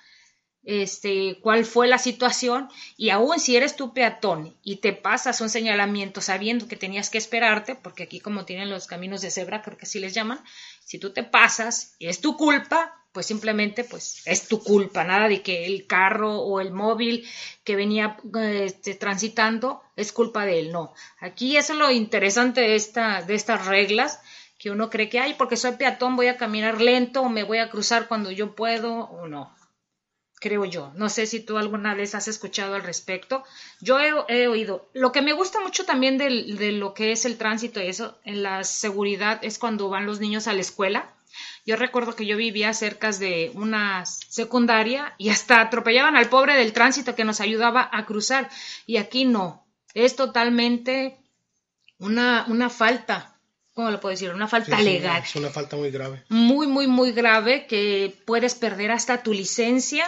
este, 0.65 1.39
cuál 1.43 1.65
fue 1.65 1.87
la 1.87 1.99
situación 1.99 2.69
y 2.97 3.11
aún 3.11 3.39
si 3.39 3.55
eres 3.55 3.77
tú 3.77 3.93
peatón 3.93 4.57
y 4.63 4.77
te 4.77 4.93
pasas 4.93 5.41
un 5.41 5.49
señalamiento 5.51 6.21
sabiendo 6.21 6.67
que 6.67 6.75
tenías 6.75 7.11
que 7.11 7.19
esperarte, 7.19 7.77
porque 7.77 8.03
aquí 8.03 8.19
como 8.19 8.45
tienen 8.45 8.71
los 8.71 8.89
caminos 8.89 9.21
de 9.21 9.31
cebra, 9.31 9.63
creo 9.63 9.77
que 9.77 9.85
así 9.85 10.01
les 10.01 10.15
llaman, 10.15 10.43
si 10.85 10.99
tú 10.99 11.13
te 11.13 11.23
pasas 11.23 11.95
y 11.99 12.09
es 12.09 12.21
tu 12.21 12.37
culpa, 12.37 13.04
pues 13.15 13.27
simplemente 13.27 13.85
pues 13.85 14.23
es 14.27 14.49
tu 14.49 14.61
culpa, 14.61 15.05
nada 15.05 15.29
de 15.29 15.41
que 15.41 15.67
el 15.67 15.87
carro 15.87 16.41
o 16.41 16.61
el 16.61 16.73
móvil 16.73 17.25
que 17.63 17.77
venía 17.77 18.19
eh, 18.37 18.65
este, 18.67 18.95
transitando 18.97 19.81
es 19.95 20.11
culpa 20.11 20.45
de 20.45 20.59
él, 20.59 20.73
no. 20.73 20.93
Aquí 21.21 21.57
eso 21.57 21.75
es 21.75 21.79
lo 21.79 21.93
interesante 21.93 22.61
de, 22.61 22.75
esta, 22.75 23.23
de 23.23 23.37
estas 23.37 23.67
reglas, 23.67 24.19
que 24.59 24.73
uno 24.73 24.91
cree 24.91 25.09
que, 25.09 25.21
ay, 25.21 25.35
porque 25.39 25.57
soy 25.57 25.77
peatón 25.77 26.17
voy 26.17 26.27
a 26.27 26.37
caminar 26.37 26.81
lento 26.81 27.23
o 27.23 27.29
me 27.29 27.45
voy 27.45 27.59
a 27.59 27.71
cruzar 27.71 28.09
cuando 28.09 28.33
yo 28.33 28.57
puedo 28.57 29.05
o 29.05 29.29
no. 29.29 29.55
Creo 30.45 30.65
yo. 30.67 30.93
No 30.95 31.09
sé 31.09 31.27
si 31.27 31.41
tú 31.41 31.57
alguna 31.57 31.95
vez 31.95 32.15
has 32.15 32.29
escuchado 32.29 32.75
al 32.75 32.83
respecto. 32.83 33.43
Yo 33.81 33.99
he, 33.99 34.13
he 34.29 34.47
oído. 34.49 34.89
Lo 34.93 35.11
que 35.11 35.23
me 35.23 35.33
gusta 35.33 35.61
mucho 35.61 35.85
también 35.87 36.19
de, 36.19 36.29
lo 36.73 36.93
que 36.93 37.13
es 37.13 37.25
el 37.25 37.39
tránsito 37.39 37.81
y 37.83 37.87
eso, 37.89 38.19
en 38.25 38.43
la 38.43 38.63
seguridad, 38.65 39.41
es 39.43 39.59
cuando 39.59 39.89
van 39.89 40.07
los 40.07 40.21
niños 40.21 40.47
a 40.47 40.53
la 40.53 40.61
escuela. 40.61 41.11
Yo 41.67 41.77
recuerdo 41.77 42.15
que 42.15 42.27
yo 42.27 42.37
vivía 42.37 42.73
cerca 42.75 43.11
de 43.13 43.51
una 43.55 44.05
secundaria 44.07 45.15
y 45.19 45.31
hasta 45.31 45.61
atropellaban 45.63 46.15
al 46.17 46.29
pobre 46.29 46.55
del 46.57 46.73
tránsito 46.75 47.15
que 47.15 47.25
nos 47.25 47.41
ayudaba 47.41 47.89
a 47.91 48.05
cruzar. 48.05 48.51
Y 48.87 48.99
aquí 48.99 49.25
no. 49.25 49.67
Es 49.95 50.15
totalmente 50.15 51.17
una, 51.99 52.45
una 52.49 52.69
falta. 52.71 53.31
¿Cómo 53.73 53.91
lo 53.91 53.99
puedo 54.01 54.11
decir? 54.13 54.31
Una 54.31 54.47
Sí, 54.47 54.51
falta 54.53 54.77
es 54.77 54.83
una- 54.83 54.91
legal 54.93 55.23
es 55.25 55.35
una 55.37 55.51
falta 55.51 55.77
muy 55.77 55.91
grave. 55.91 56.23
muy, 56.29 56.67
muy, 56.69 56.87
muy 56.87 57.11
grave 57.13 57.67
que 57.67 58.15
puedes 58.27 58.55
perder 58.55 58.93
hasta 58.93 59.23
tu 59.25 59.33
licencia 59.33 60.07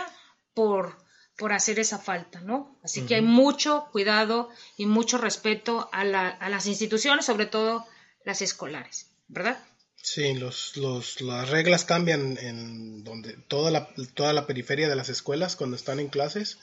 por, 0.56 0.96
por 1.36 1.52
hacer 1.52 1.78
esa 1.78 1.98
falta, 1.98 2.40
¿no? 2.40 2.76
Así 2.82 3.02
que 3.02 3.16
hay 3.16 3.20
mucho 3.22 3.88
cuidado 3.92 4.48
y 4.78 4.86
mucho 4.86 5.18
respeto 5.18 5.88
a, 5.92 6.02
la- 6.04 6.30
a 6.30 6.48
las 6.48 6.64
instituciones, 6.66 7.26
sobre 7.26 7.44
todo 7.44 7.84
las 8.24 8.40
escolares, 8.40 9.08
¿verdad? 9.28 9.58
Sí, 10.02 10.32
los, 10.34 10.76
los, 10.78 11.20
las 11.20 11.50
reglas 11.50 11.84
cambian 11.84 12.38
en 12.38 13.04
donde 13.04 13.34
toda 13.48 13.70
la, 13.70 13.88
toda 14.14 14.32
la 14.32 14.46
periferia 14.46 14.88
de 14.88 14.96
las 14.96 15.08
escuelas 15.10 15.56
cuando 15.56 15.76
están 15.76 16.00
en 16.00 16.08
clases. 16.08 16.58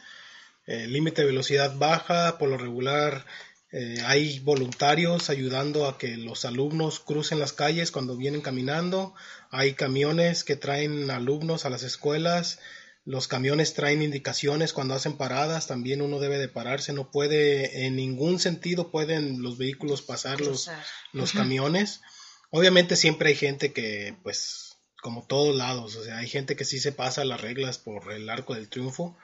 El 0.65 0.91
límite 0.91 1.21
de 1.21 1.27
velocidad 1.27 1.75
baja, 1.77 2.37
por 2.39 2.49
lo 2.49 2.57
regular 2.57 3.25
eh, 3.71 4.01
hay 4.05 4.39
voluntarios 4.39 5.29
ayudando 5.29 5.87
a 5.87 5.97
que 5.97 6.15
los 6.17 6.45
alumnos 6.45 6.99
crucen 6.99 7.39
las 7.39 7.53
calles 7.53 7.91
cuando 7.91 8.15
vienen 8.17 8.41
caminando. 8.41 9.13
Hay 9.51 9.73
camiones 9.73 10.43
que 10.43 10.55
traen 10.55 11.11
alumnos 11.11 11.65
a 11.65 11.69
las 11.69 11.83
escuelas. 11.83 12.59
Los 13.05 13.27
camiones 13.27 13.73
traen 13.73 14.01
indicaciones 14.01 14.71
cuando 14.71 14.93
hacen 14.93 15.17
paradas. 15.17 15.67
También 15.67 16.01
uno 16.01 16.19
debe 16.19 16.37
de 16.37 16.47
pararse. 16.47 16.93
No 16.93 17.11
puede, 17.11 17.85
en 17.85 17.95
ningún 17.97 18.39
sentido 18.39 18.91
pueden 18.91 19.41
los 19.41 19.57
vehículos 19.57 20.01
pasar 20.01 20.39
los, 20.39 20.69
los 21.11 21.33
camiones. 21.33 22.01
Obviamente 22.49 22.95
siempre 22.95 23.29
hay 23.29 23.35
gente 23.35 23.73
que, 23.73 24.15
pues, 24.23 24.77
como 25.01 25.25
todos 25.27 25.53
lados, 25.55 25.95
o 25.97 26.03
sea, 26.03 26.17
hay 26.19 26.29
gente 26.29 26.55
que 26.55 26.63
sí 26.63 26.79
se 26.79 26.91
pasa 26.93 27.25
las 27.25 27.41
reglas 27.41 27.77
por 27.77 28.11
el 28.13 28.29
arco 28.29 28.53
del 28.55 28.69
triunfo, 28.69 29.17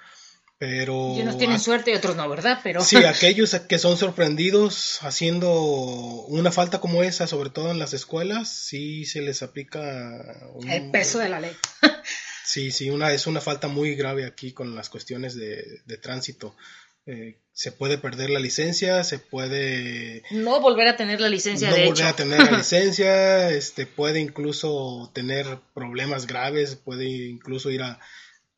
pero... 0.57 1.13
Y 1.15 1.21
unos 1.21 1.37
tienen 1.37 1.55
a- 1.55 1.59
suerte 1.59 1.91
y 1.91 1.95
otros 1.95 2.17
no, 2.17 2.27
¿verdad? 2.27 2.59
Pero 2.63 2.83
Sí, 2.83 2.97
aquellos 3.05 3.55
que 3.55 3.79
son 3.79 3.95
sorprendidos 3.97 4.99
haciendo 5.03 5.53
una 5.53 6.51
falta 6.51 6.81
como 6.81 7.01
esa, 7.03 7.27
sobre 7.27 7.49
todo 7.49 7.71
en 7.71 7.79
las 7.79 7.93
escuelas, 7.93 8.49
sí 8.49 9.05
se 9.05 9.21
les 9.21 9.41
aplica 9.41 9.79
un- 10.55 10.69
el 10.69 10.91
peso 10.91 11.19
de 11.19 11.29
la 11.29 11.39
ley. 11.39 11.55
Sí, 12.51 12.71
sí, 12.71 12.89
una, 12.89 13.13
es 13.13 13.27
una 13.27 13.41
falta 13.41 13.67
muy 13.67 13.95
grave 13.95 14.25
aquí 14.25 14.53
con 14.53 14.75
las 14.75 14.89
cuestiones 14.89 15.35
de, 15.35 15.81
de 15.85 15.97
tránsito. 15.97 16.55
Eh, 17.05 17.37
se 17.53 17.71
puede 17.71 17.97
perder 17.97 18.29
la 18.29 18.39
licencia, 18.39 19.03
se 19.03 19.19
puede 19.19 20.23
No 20.31 20.59
volver 20.61 20.87
a 20.87 20.95
tener 20.97 21.19
la 21.21 21.29
licencia 21.29 21.69
no 21.69 21.75
de 21.75 21.85
volver 21.85 21.97
hecho. 22.05 22.07
a 22.07 22.15
tener 22.15 22.39
la 22.51 22.57
licencia, 22.57 23.49
este 23.51 23.85
puede 23.85 24.19
incluso 24.19 25.11
tener 25.13 25.45
problemas 25.73 26.25
graves, 26.27 26.75
puede 26.75 27.05
incluso 27.07 27.69
ir 27.71 27.81
a, 27.81 27.99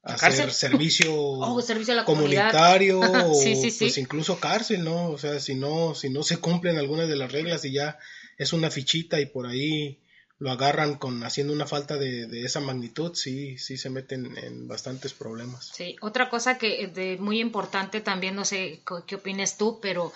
a 0.04 0.14
hacer 0.14 0.52
servicio, 0.52 1.14
Oh, 1.16 1.62
servicio 1.62 1.94
a 1.94 1.98
la 1.98 2.06
comunidad. 2.06 2.52
comunitario 2.52 3.00
o 3.00 3.34
Sí, 3.44 3.56
sí, 3.56 3.72
sí. 3.72 3.86
pues 3.86 3.98
incluso 3.98 4.40
cárcel, 4.40 4.84
¿no? 4.84 5.10
O 5.12 5.18
sea, 5.18 5.40
si 5.40 5.56
no 5.56 5.96
si 5.96 6.10
no 6.10 6.24
se 6.24 6.38
cumplen 6.38 6.78
algunas 6.78 7.08
de 7.10 7.16
las 7.18 7.32
reglas 7.32 7.64
y 7.66 7.74
ya 7.74 7.98
es 8.38 8.54
una 8.54 8.70
fichita 8.72 9.20
y 9.22 9.26
por 9.28 9.48
ahí 9.48 10.01
lo 10.42 10.50
agarran 10.50 10.96
con 10.96 11.24
haciendo 11.24 11.54
una 11.54 11.68
falta 11.68 11.98
de, 11.98 12.26
de 12.26 12.42
esa 12.42 12.60
magnitud, 12.60 13.14
sí 13.14 13.60
sí 13.60 13.78
se 13.78 13.92
meten 13.92 14.36
en 14.40 14.68
bastantes 14.68 15.14
problemas. 15.14 15.68
Sí, 15.68 15.98
otra 16.02 16.32
cosa 16.32 16.58
que 16.58 16.88
de 16.88 17.18
muy 17.18 17.40
importante 17.40 18.02
también, 18.02 18.36
no 18.36 18.44
sé 18.44 18.82
qué 19.06 19.16
opines 19.16 19.58
tú, 19.58 19.80
pero 19.80 20.12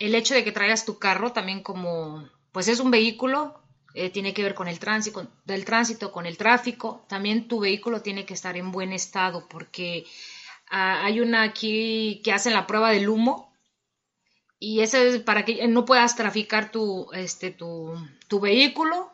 el 0.00 0.16
hecho 0.16 0.34
de 0.34 0.42
que 0.42 0.50
traigas 0.50 0.84
tu 0.84 0.98
carro 0.98 1.30
también 1.30 1.62
como, 1.62 2.28
pues 2.50 2.66
es 2.66 2.80
un 2.80 2.90
vehículo, 2.90 3.62
eh, 3.94 4.10
tiene 4.10 4.34
que 4.34 4.42
ver 4.42 4.54
con 4.54 4.66
el 4.66 4.80
tránsito, 4.80 5.28
del 5.44 5.64
tránsito, 5.64 6.10
con 6.10 6.26
el 6.26 6.36
tráfico, 6.36 7.06
también 7.08 7.46
tu 7.46 7.60
vehículo 7.60 8.02
tiene 8.02 8.26
que 8.26 8.34
estar 8.34 8.56
en 8.56 8.72
buen 8.72 8.92
estado 8.92 9.46
porque 9.48 10.04
ah, 10.72 11.04
hay 11.04 11.20
una 11.20 11.44
aquí 11.44 12.20
que 12.24 12.32
hacen 12.32 12.52
la 12.52 12.66
prueba 12.66 12.90
del 12.90 13.08
humo 13.08 13.54
y 14.58 14.80
ese 14.80 15.06
es 15.06 15.18
para 15.20 15.44
que 15.44 15.68
no 15.68 15.84
puedas 15.84 16.16
traficar 16.16 16.72
tu, 16.72 17.08
este, 17.12 17.52
tu, 17.52 17.94
tu 18.26 18.40
vehículo 18.40 19.11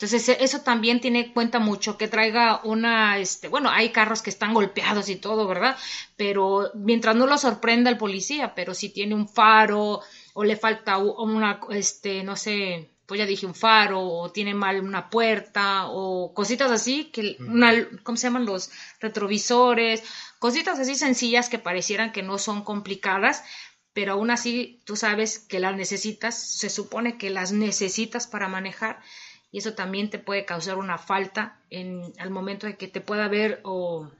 entonces, 0.00 0.28
e- 0.28 0.44
eso 0.44 0.60
también 0.60 1.00
tiene 1.00 1.32
cuenta 1.32 1.58
mucho, 1.58 1.98
que 1.98 2.06
traiga 2.06 2.60
una, 2.62 3.18
este, 3.18 3.48
bueno, 3.48 3.68
hay 3.68 3.90
carros 3.90 4.22
que 4.22 4.30
están 4.30 4.54
golpeados 4.54 5.08
y 5.08 5.16
todo, 5.16 5.48
¿verdad? 5.48 5.76
Pero 6.16 6.70
mientras 6.74 7.16
no 7.16 7.26
lo 7.26 7.36
sorprenda 7.36 7.90
el 7.90 7.98
policía, 7.98 8.54
pero 8.54 8.74
si 8.74 8.90
tiene 8.90 9.16
un 9.16 9.28
faro 9.28 10.00
o 10.34 10.44
le 10.44 10.56
falta 10.56 10.98
una, 10.98 11.58
este, 11.70 12.22
no 12.22 12.36
sé, 12.36 12.90
pues 13.06 13.18
ya 13.18 13.26
dije 13.26 13.46
un 13.46 13.56
faro 13.56 14.00
o 14.00 14.30
tiene 14.30 14.54
mal 14.54 14.80
una 14.80 15.10
puerta 15.10 15.86
o 15.88 16.32
cositas 16.32 16.70
así, 16.70 17.06
que 17.06 17.36
una, 17.40 17.72
¿cómo 18.04 18.16
se 18.16 18.28
llaman 18.28 18.46
los 18.46 18.70
retrovisores? 19.00 20.04
Cositas 20.38 20.78
así 20.78 20.94
sencillas 20.94 21.48
que 21.48 21.58
parecieran 21.58 22.12
que 22.12 22.22
no 22.22 22.38
son 22.38 22.62
complicadas, 22.62 23.42
pero 23.92 24.12
aún 24.12 24.30
así 24.30 24.80
tú 24.84 24.94
sabes 24.94 25.40
que 25.40 25.58
las 25.58 25.74
necesitas, 25.74 26.38
se 26.40 26.70
supone 26.70 27.18
que 27.18 27.30
las 27.30 27.50
necesitas 27.50 28.28
para 28.28 28.46
manejar 28.48 29.00
y 29.50 29.58
eso 29.58 29.74
también 29.74 30.10
te 30.10 30.18
puede 30.18 30.44
causar 30.44 30.76
una 30.76 30.98
falta 30.98 31.58
en 31.70 32.12
al 32.18 32.30
momento 32.30 32.66
de 32.66 32.76
que 32.76 32.88
te 32.88 33.00
pueda 33.00 33.28
ver 33.28 33.60
o 33.64 34.10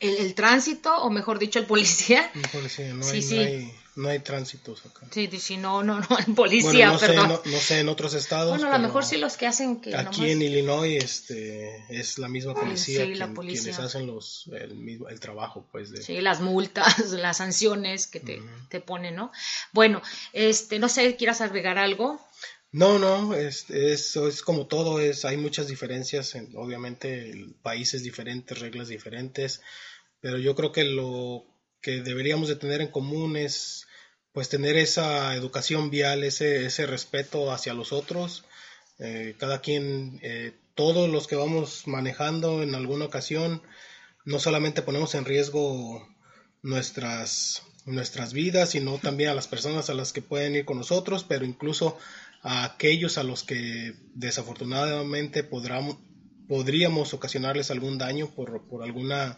el, 0.00 0.16
el 0.18 0.34
tránsito 0.34 0.94
o 0.96 1.10
mejor 1.10 1.38
dicho 1.38 1.58
el 1.58 1.66
policía 1.66 2.30
no, 2.34 3.02
Sí, 3.04 3.16
hay, 3.16 3.22
sí. 3.22 3.34
no 3.36 3.40
hay 3.42 3.74
no 3.96 4.08
hay 4.10 4.20
tránsitos 4.20 4.86
acá. 4.86 5.08
sí 5.10 5.28
si 5.40 5.56
no 5.56 5.82
no 5.82 5.98
no 5.98 6.06
el 6.24 6.32
policía 6.36 6.90
bueno, 6.90 6.92
no 6.92 6.98
sé, 7.00 7.14
no, 7.16 7.40
no 7.44 7.58
sé 7.58 7.80
en 7.80 7.88
otros 7.88 8.14
estados. 8.14 8.50
bueno 8.56 8.72
a 8.72 8.78
lo 8.78 8.86
mejor 8.86 9.04
sí 9.04 9.16
los 9.16 9.36
que 9.36 9.48
hacen 9.48 9.80
que 9.80 9.92
Aquí 9.96 10.20
nomás- 10.20 10.30
en 10.30 10.40
Illinois 10.42 11.02
este, 11.02 11.84
es 11.88 12.16
la 12.18 12.28
misma 12.28 12.54
policía, 12.54 13.04
sí, 13.04 13.14
la 13.16 13.26
quien- 13.26 13.34
policía. 13.34 13.72
quienes 13.72 13.80
hacen 13.80 14.06
los, 14.06 14.48
el, 14.52 14.76
mismo, 14.76 15.08
el 15.08 15.18
trabajo 15.18 15.66
pues 15.72 15.90
de... 15.90 16.00
Sí, 16.00 16.20
las 16.20 16.40
multas, 16.40 17.10
las 17.10 17.38
sanciones 17.38 18.06
que 18.06 18.20
te, 18.20 18.40
te 18.68 18.80
ponen, 18.80 19.16
¿no? 19.16 19.32
Bueno, 19.72 20.00
este, 20.32 20.78
no 20.78 20.88
sé, 20.88 21.16
¿quieras 21.16 21.40
agregar 21.40 21.76
algo? 21.76 22.20
No, 22.70 22.98
no, 22.98 23.34
es, 23.34 23.70
es 23.70 24.42
como 24.42 24.66
todo, 24.66 25.00
es, 25.00 25.24
hay 25.24 25.36
muchas 25.38 25.68
diferencias, 25.68 26.34
en- 26.34 26.54
obviamente 26.56 27.46
países 27.62 28.02
diferentes, 28.02 28.58
reglas 28.58 28.88
diferentes, 28.88 29.62
pero 30.20 30.38
yo 30.38 30.54
creo 30.54 30.72
que 30.72 30.84
lo 30.84 31.46
que 31.82 32.02
deberíamos 32.02 32.48
de 32.48 32.56
tener 32.56 32.80
en 32.82 32.88
común 32.90 33.36
es 33.36 33.86
pues 34.32 34.48
tener 34.50 34.76
esa 34.76 35.34
educación 35.36 35.90
vial, 35.90 36.24
ese, 36.24 36.66
ese 36.66 36.86
respeto 36.86 37.52
hacia 37.52 37.74
los 37.74 37.92
otros, 37.92 38.44
eh, 38.98 39.34
cada 39.38 39.60
quien, 39.62 40.20
eh, 40.22 40.54
todos 40.74 41.08
los 41.10 41.26
que 41.28 41.36
vamos 41.36 41.86
manejando 41.86 42.62
en 42.62 42.74
alguna 42.74 43.06
ocasión, 43.06 43.62
no 44.24 44.38
solamente 44.40 44.82
ponemos 44.82 45.14
en 45.14 45.24
riesgo 45.24 46.06
nuestras, 46.62 47.62
nuestras 47.86 48.32
vidas, 48.32 48.70
sino 48.70 48.98
también 48.98 49.30
a 49.30 49.34
las 49.34 49.48
personas 49.48 49.90
a 49.90 49.94
las 49.94 50.12
que 50.12 50.22
pueden 50.22 50.54
ir 50.54 50.64
con 50.64 50.78
nosotros, 50.78 51.24
pero 51.24 51.44
incluso 51.44 51.96
a 52.50 52.64
aquellos 52.64 53.18
a 53.18 53.22
los 53.24 53.42
que 53.44 53.92
desafortunadamente 54.14 55.44
podrán- 55.44 55.98
podríamos 56.48 57.12
ocasionarles 57.12 57.70
algún 57.70 57.98
daño 57.98 58.30
por, 58.34 58.66
por 58.68 58.82
alguna 58.82 59.36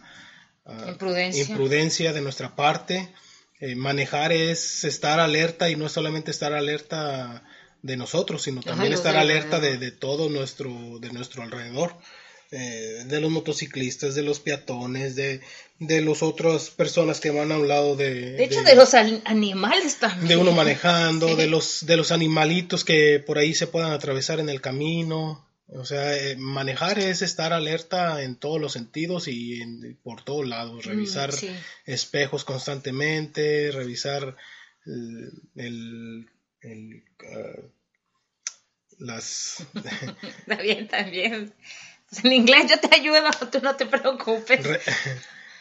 ah, 0.65 0.87
Imprudencia. 0.89 1.43
imprudencia 1.43 2.13
de 2.13 2.21
nuestra 2.21 2.55
parte. 2.55 3.13
Eh, 3.59 3.75
manejar 3.75 4.33
es 4.33 4.85
estar 4.85 5.19
alerta 5.21 5.69
y 5.69 5.77
no 5.77 5.87
es 5.87 5.93
solamente 5.93 6.31
estar 6.31 6.53
alerta 6.53 7.43
de 7.83 7.97
nosotros, 7.97 8.43
sino 8.43 8.63
también 8.63 8.93
estar 8.93 9.17
alerta 9.17 9.59
de, 9.61 9.77
de 9.77 9.91
todo 9.91 10.29
nuestro, 10.29 10.99
de 11.01 11.11
nuestro 11.13 11.43
alrededor. 11.43 11.97
Eh, 12.53 13.05
de 13.07 13.21
los 13.21 13.31
motociclistas, 13.31 14.15
de 14.15 14.23
los 14.23 14.41
peatones, 14.41 15.15
de, 15.17 15.41
de 15.79 16.01
las 16.03 16.23
otras 16.23 16.71
personas 16.71 17.21
que 17.21 17.31
van 17.31 17.53
a 17.53 17.59
un 17.59 17.69
lado 17.69 17.95
de, 17.97 18.33
De 18.33 18.45
hecho, 18.45 18.63
de, 18.63 18.75
los 18.75 18.93
an- 18.95 19.23
animales 19.25 19.99
también. 19.99 20.27
de 20.29 20.37
uno 20.37 20.53
manejando, 20.53 21.29
Sí. 21.29 21.35
de 21.37 21.47
los 21.47 21.87
de 21.87 21.97
los 21.97 22.11
animalitos 22.13 22.85
que 22.85 23.23
por 23.25 23.39
ahí 23.39 23.55
se 23.55 23.67
puedan 23.69 23.93
atravesar 23.93 24.41
en 24.41 24.49
el 24.49 24.61
camino. 24.61 25.47
O 25.73 25.85
sea, 25.85 26.17
eh, 26.17 26.35
manejar 26.37 26.99
es 26.99 27.23
estar 27.23 27.53
alerta 27.53 28.25
en 28.25 28.35
todos 28.35 28.61
los 28.61 28.73
sentidos 28.73 29.29
y 29.29 29.63
en- 29.63 29.97
por 30.03 30.25
todos 30.25 30.45
lados, 30.49 30.85
revisar 30.85 31.31
Mm, 31.33 31.37
sí. 31.37 31.51
espejos 31.87 32.43
constantemente, 32.45 33.71
revisar 33.71 34.37
el, 34.87 35.31
el- 35.55 36.27
el, 36.63 37.05
ah, 37.33 37.61
las 38.99 39.61
Está 40.39 40.57
bien, 40.63 40.89
también. 40.89 41.55
Pues 42.11 42.25
en 42.25 42.33
inglés 42.33 42.67
yo 42.69 42.79
te 42.79 42.95
ayudo, 42.95 43.31
tú 43.51 43.61
no 43.63 43.77
te 43.77 43.87
preocupes. 43.87 44.65
Re- 44.65 44.81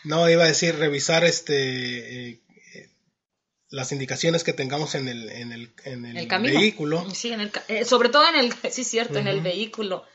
no, 0.04 0.30
iba 0.30 0.44
a 0.44 0.48
decir 0.48 0.76
revisar 0.76 1.24
este 1.24 2.30
eh, 2.30 2.42
eh, 2.76 2.90
las 3.70 3.92
indicaciones 3.92 4.44
que 4.44 4.54
tengamos 4.54 4.96
en 4.96 5.08
el, 5.08 5.30
en 5.30 5.52
el, 5.52 5.72
en 5.86 6.06
el, 6.06 6.28
vehículo. 6.28 7.10
Sí, 7.14 7.32
en 7.32 7.42
el, 7.42 7.52
eh, 7.68 7.86
sobre 7.86 8.10
todo 8.10 8.28
en 8.28 8.36
el, 8.36 8.54
sí, 8.72 8.84
cierto, 8.84 9.20
en 9.20 9.28
el 9.28 9.42
vehículo. 9.42 10.06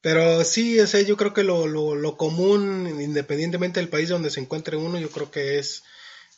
Pero 0.00 0.44
sí, 0.44 0.78
o 0.78 0.86
sea, 0.86 1.00
yo 1.00 1.16
creo 1.16 1.34
que 1.34 1.42
lo, 1.42 1.66
lo, 1.66 1.96
lo 1.96 2.16
común, 2.16 3.00
independientemente 3.00 3.80
del 3.80 3.88
país 3.88 4.08
donde 4.08 4.30
se 4.30 4.40
encuentre 4.40 4.76
uno, 4.76 4.98
yo 4.98 5.10
creo 5.10 5.30
que 5.30 5.58
es, 5.58 5.82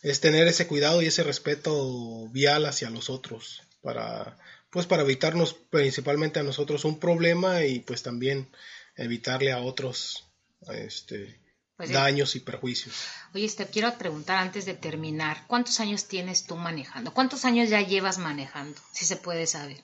es 0.02 0.20
tener 0.20 0.48
ese 0.48 0.66
cuidado 0.66 1.02
y 1.02 1.06
ese 1.06 1.22
respeto 1.24 2.26
vial 2.28 2.64
hacia 2.64 2.88
los 2.88 3.10
otros 3.10 3.62
para 3.82 4.38
pues 4.70 4.86
para 4.86 5.02
evitarnos 5.02 5.54
principalmente 5.54 6.38
a 6.38 6.44
nosotros 6.44 6.84
un 6.84 7.00
problema 7.00 7.64
y 7.64 7.80
pues 7.80 8.02
también 8.02 8.48
evitarle 8.96 9.52
a 9.52 9.58
otros 9.60 10.26
este 10.72 11.40
Pues 11.76 11.90
daños 11.90 12.36
y 12.36 12.40
perjuicios. 12.40 12.94
Oye, 13.34 13.48
te 13.48 13.66
quiero 13.66 13.96
preguntar 13.96 14.36
antes 14.36 14.66
de 14.66 14.74
terminar, 14.74 15.44
¿cuántos 15.46 15.80
años 15.80 16.06
tienes 16.06 16.44
tú 16.46 16.56
manejando? 16.56 17.12
¿Cuántos 17.14 17.44
años 17.44 17.70
ya 17.70 17.80
llevas 17.80 18.18
manejando? 18.18 18.78
Si 18.92 19.04
se 19.06 19.16
puede 19.16 19.46
saber. 19.46 19.82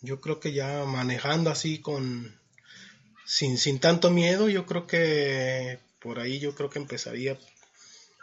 Yo 0.00 0.20
creo 0.20 0.38
que 0.38 0.52
ya 0.52 0.84
manejando 0.84 1.50
así 1.50 1.80
con 1.80 2.38
sin, 3.26 3.58
sin 3.58 3.80
tanto 3.80 4.10
miedo, 4.10 4.48
yo 4.48 4.64
creo 4.64 4.86
que 4.86 5.80
por 6.00 6.20
ahí 6.20 6.38
yo 6.38 6.54
creo 6.54 6.70
que 6.70 6.78
empezaría 6.78 7.36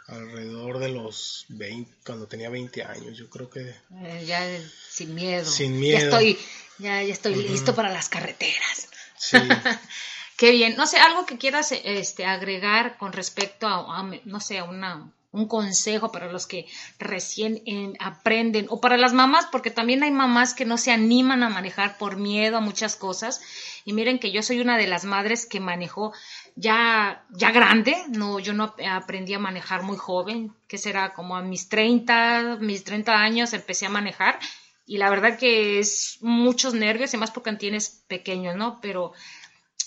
alrededor 0.06 0.78
de 0.78 0.88
los 0.88 1.44
20, 1.48 1.92
cuando 2.04 2.26
tenía 2.28 2.48
20 2.48 2.82
años, 2.84 3.18
yo 3.18 3.28
creo 3.28 3.50
que 3.50 3.74
Eh, 4.02 4.24
ya 4.26 4.40
sin 4.88 5.14
miedo. 5.14 5.44
Sin 5.44 5.74
Ya 5.74 5.78
miedo. 5.78 6.04
estoy, 6.04 6.38
ya, 6.78 7.02
ya 7.02 7.12
estoy 7.12 7.34
listo 7.34 7.74
para 7.74 7.90
las 7.92 8.08
carreteras. 8.08 8.85
Qué 10.36 10.50
bien. 10.50 10.76
No 10.76 10.86
sé, 10.86 10.98
algo 10.98 11.24
que 11.24 11.38
quieras 11.38 11.72
este, 11.72 12.26
agregar 12.26 12.98
con 12.98 13.12
respecto 13.12 13.66
a, 13.66 14.10
no 14.24 14.40
sé, 14.40 14.60
una, 14.60 15.10
un 15.32 15.48
consejo 15.48 16.12
para 16.12 16.30
los 16.30 16.46
que 16.46 16.66
recién 16.98 17.62
aprenden 18.00 18.66
o 18.68 18.80
para 18.80 18.98
las 18.98 19.14
mamás, 19.14 19.46
porque 19.50 19.70
también 19.70 20.02
hay 20.02 20.10
mamás 20.10 20.52
que 20.52 20.66
no 20.66 20.76
se 20.76 20.92
animan 20.92 21.42
a 21.42 21.48
manejar 21.48 21.96
por 21.96 22.16
miedo 22.16 22.58
a 22.58 22.60
muchas 22.60 22.96
cosas. 22.96 23.40
Y 23.86 23.94
miren 23.94 24.18
que 24.18 24.30
yo 24.30 24.42
soy 24.42 24.60
una 24.60 24.76
de 24.76 24.86
las 24.86 25.04
madres 25.04 25.46
que 25.46 25.60
manejó 25.60 26.12
ya, 26.54 27.24
ya 27.30 27.50
grande, 27.50 27.96
no, 28.08 28.38
yo 28.38 28.52
no 28.52 28.74
aprendí 28.90 29.32
a 29.32 29.38
manejar 29.38 29.82
muy 29.82 29.96
joven, 29.96 30.54
que 30.68 30.76
será 30.76 31.14
como 31.14 31.36
a 31.36 31.42
mis 31.42 31.68
30, 31.68 32.58
mis 32.60 32.84
30 32.84 33.12
años 33.14 33.52
empecé 33.52 33.86
a 33.86 33.90
manejar 33.90 34.38
y 34.86 34.98
la 34.98 35.10
verdad 35.10 35.38
que 35.38 35.78
es 35.80 36.18
muchos 36.20 36.72
nervios 36.74 37.12
y 37.12 37.16
más 37.16 37.30
porque 37.30 37.52
tienes 37.54 38.04
pequeños, 38.08 38.56
¿no? 38.56 38.80
Pero 38.80 39.12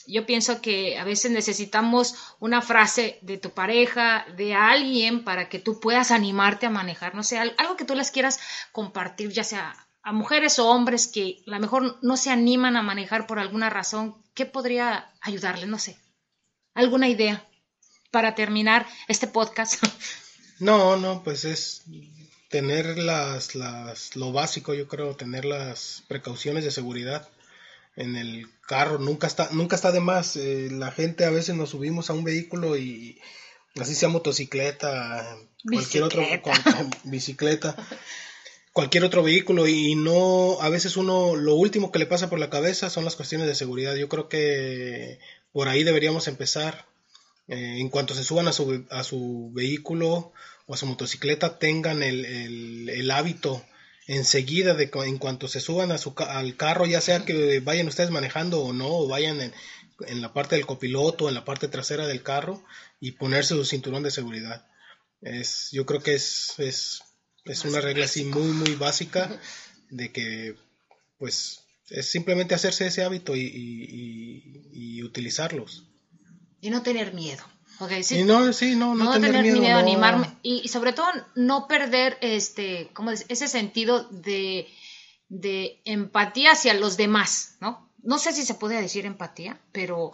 yo 0.05 0.25
pienso 0.25 0.61
que 0.61 0.97
a 0.97 1.03
veces 1.03 1.31
necesitamos 1.31 2.15
una 2.39 2.61
frase 2.61 3.19
de 3.21 3.37
tu 3.37 3.51
pareja, 3.51 4.25
de 4.37 4.53
alguien, 4.55 5.23
para 5.23 5.49
que 5.49 5.59
tú 5.59 5.79
puedas 5.79 6.11
animarte 6.11 6.65
a 6.65 6.69
manejar, 6.71 7.15
no 7.15 7.23
sé, 7.23 7.37
al- 7.37 7.55
algo 7.57 7.77
que 7.77 7.85
tú 7.85 7.95
les 7.95 8.11
quieras 8.11 8.39
compartir, 8.71 9.31
ya 9.31 9.43
sea 9.43 9.75
a 10.01 10.11
mujeres 10.11 10.57
o 10.59 10.67
hombres 10.69 11.07
que 11.07 11.43
a 11.47 11.51
lo 11.51 11.59
mejor 11.59 11.97
no 12.01 12.17
se 12.17 12.31
animan 12.31 12.75
a 12.77 12.81
manejar 12.81 13.27
por 13.27 13.37
alguna 13.39 13.69
razón, 13.69 14.15
¿qué 14.33 14.45
podría 14.45 15.11
ayudarles? 15.21 15.67
No 15.67 15.77
sé, 15.77 15.97
alguna 16.73 17.07
idea 17.07 17.45
para 18.11 18.33
terminar 18.35 18.87
este 19.07 19.27
podcast. 19.27 19.75
No, 20.61 20.97
no, 20.97 21.23
pues 21.23 21.45
es 21.45 21.83
tener 22.49 22.97
las, 22.97 23.55
las, 23.55 24.15
lo 24.15 24.31
básico, 24.31 24.73
yo 24.73 24.87
creo, 24.87 25.15
tener 25.15 25.45
las 25.45 26.03
precauciones 26.07 26.63
de 26.63 26.71
seguridad 26.71 27.27
en 27.95 28.15
el 28.15 28.47
carro. 28.67 28.97
Nunca 28.99 29.27
está, 29.27 29.49
nunca 29.51 29.75
está 29.75 29.91
de 29.91 29.99
más. 29.99 30.35
eh, 30.35 30.69
la 30.71 30.91
gente 30.91 31.25
a 31.25 31.29
veces 31.29 31.55
nos 31.55 31.69
subimos 31.69 32.09
a 32.09 32.13
un 32.13 32.23
vehículo 32.23 32.75
y 32.77 33.19
así 33.79 33.93
sea 33.95 34.09
motocicleta, 34.09 35.37
cualquier 35.71 36.03
otro, 36.03 36.21
Bicicleta. 36.21 36.41
cual- 36.63 36.89
bicicleta, 37.03 37.75
cualquier 38.73 39.03
otro 39.03 39.21
vehículo 39.23 39.67
y 39.67 39.95
no, 39.95 40.59
a 40.61 40.69
veces 40.69 40.97
uno, 40.97 41.35
lo 41.35 41.55
último 41.55 41.91
que 41.91 41.99
le 41.99 42.05
pasa 42.07 42.29
por 42.29 42.39
la 42.39 42.49
cabeza 42.49 42.89
son 42.89 43.05
las 43.05 43.15
cuestiones 43.15 43.47
de 43.47 43.55
seguridad. 43.55 43.95
Yo 43.95 44.09
creo 44.09 44.27
que 44.27 45.19
por 45.51 45.67
ahí 45.67 45.83
deberíamos 45.83 46.27
empezar. 46.27 46.87
Eh, 47.47 47.79
en 47.79 47.89
cuanto 47.89 48.13
se 48.13 48.23
suban 48.23 48.47
a 48.47 48.53
su, 48.53 48.85
a 48.91 49.03
su 49.03 49.49
vehículo 49.53 50.33
o 50.69 50.75
a 50.75 50.77
su 50.77 50.85
motocicleta, 50.85 51.57
tengan 51.57 52.03
el, 52.03 52.25
el- 52.25 52.89
el 52.89 53.09
hábito 53.11 53.65
enseguida 54.05 54.75
de 54.75 54.91
en 55.05 55.17
cuanto 55.17 55.47
se 55.47 55.59
suban 55.59 55.91
a 55.91 55.97
su, 55.97 56.13
al 56.17 56.55
carro, 56.57 56.85
ya 56.85 57.01
sea 57.01 57.25
que 57.25 57.59
vayan 57.59 57.87
ustedes 57.87 58.11
manejando 58.11 58.61
o 58.61 58.71
no, 58.71 58.87
o 58.87 59.07
vayan 59.07 59.41
en, 59.41 59.51
en 60.07 60.21
la 60.21 60.31
parte 60.31 60.55
del 60.55 60.67
copiloto, 60.67 61.27
en 61.27 61.33
la 61.33 61.43
parte 61.43 61.67
trasera 61.69 62.05
del 62.05 62.21
carro 62.21 62.63
y 62.99 63.13
ponerse 63.13 63.55
su 63.55 63.65
cinturón 63.65 64.03
de 64.03 64.11
seguridad. 64.11 64.67
Es, 65.21 65.69
yo 65.71 65.85
creo 65.87 66.01
que 66.01 66.13
es, 66.13 66.53
es, 66.59 67.01
es 67.45 67.65
una 67.65 67.81
regla 67.81 68.05
así 68.05 68.23
muy, 68.25 68.51
muy 68.51 68.75
básica 68.75 69.39
de 69.89 70.11
que 70.11 70.55
pues 71.17 71.61
es 71.89 72.05
simplemente 72.09 72.53
hacerse 72.53 72.85
ese 72.87 73.03
hábito 73.03 73.35
y, 73.35 73.41
y- 73.41 73.83
y- 74.71 74.97
y 74.99 75.03
utilizarlos. 75.03 75.85
y 76.61 76.69
no 76.69 76.83
tener 76.83 77.13
miedo. 77.13 77.43
Y 78.11 78.23
no, 78.23 78.51
sí, 78.51 78.75
no, 78.75 78.93
no, 78.93 79.05
no, 79.05 79.13
tener, 79.13 79.31
tener 79.31 79.43
miedo, 79.43 79.61
miedo, 79.61 79.73
no. 79.73 79.79
animarme 79.79 80.27
y, 80.43 80.61
y 80.63 80.67
sobre 80.67 80.91
todo 80.91 81.07
no 81.35 81.67
perder 81.67 82.17
este 82.21 82.89
¿cómo 82.93 83.11
decir? 83.11 83.25
ese 83.29 83.47
sentido 83.47 84.03
de, 84.09 84.67
de 85.29 85.81
empatía 85.85 86.51
hacia 86.51 86.73
los 86.73 86.97
demás 86.97 87.55
no 87.61 87.89
no 88.03 88.19
sé 88.19 88.33
si 88.33 88.45
se 88.45 88.53
puede 88.53 88.81
decir 88.81 89.05
empatía 89.05 89.59
pero 89.71 90.11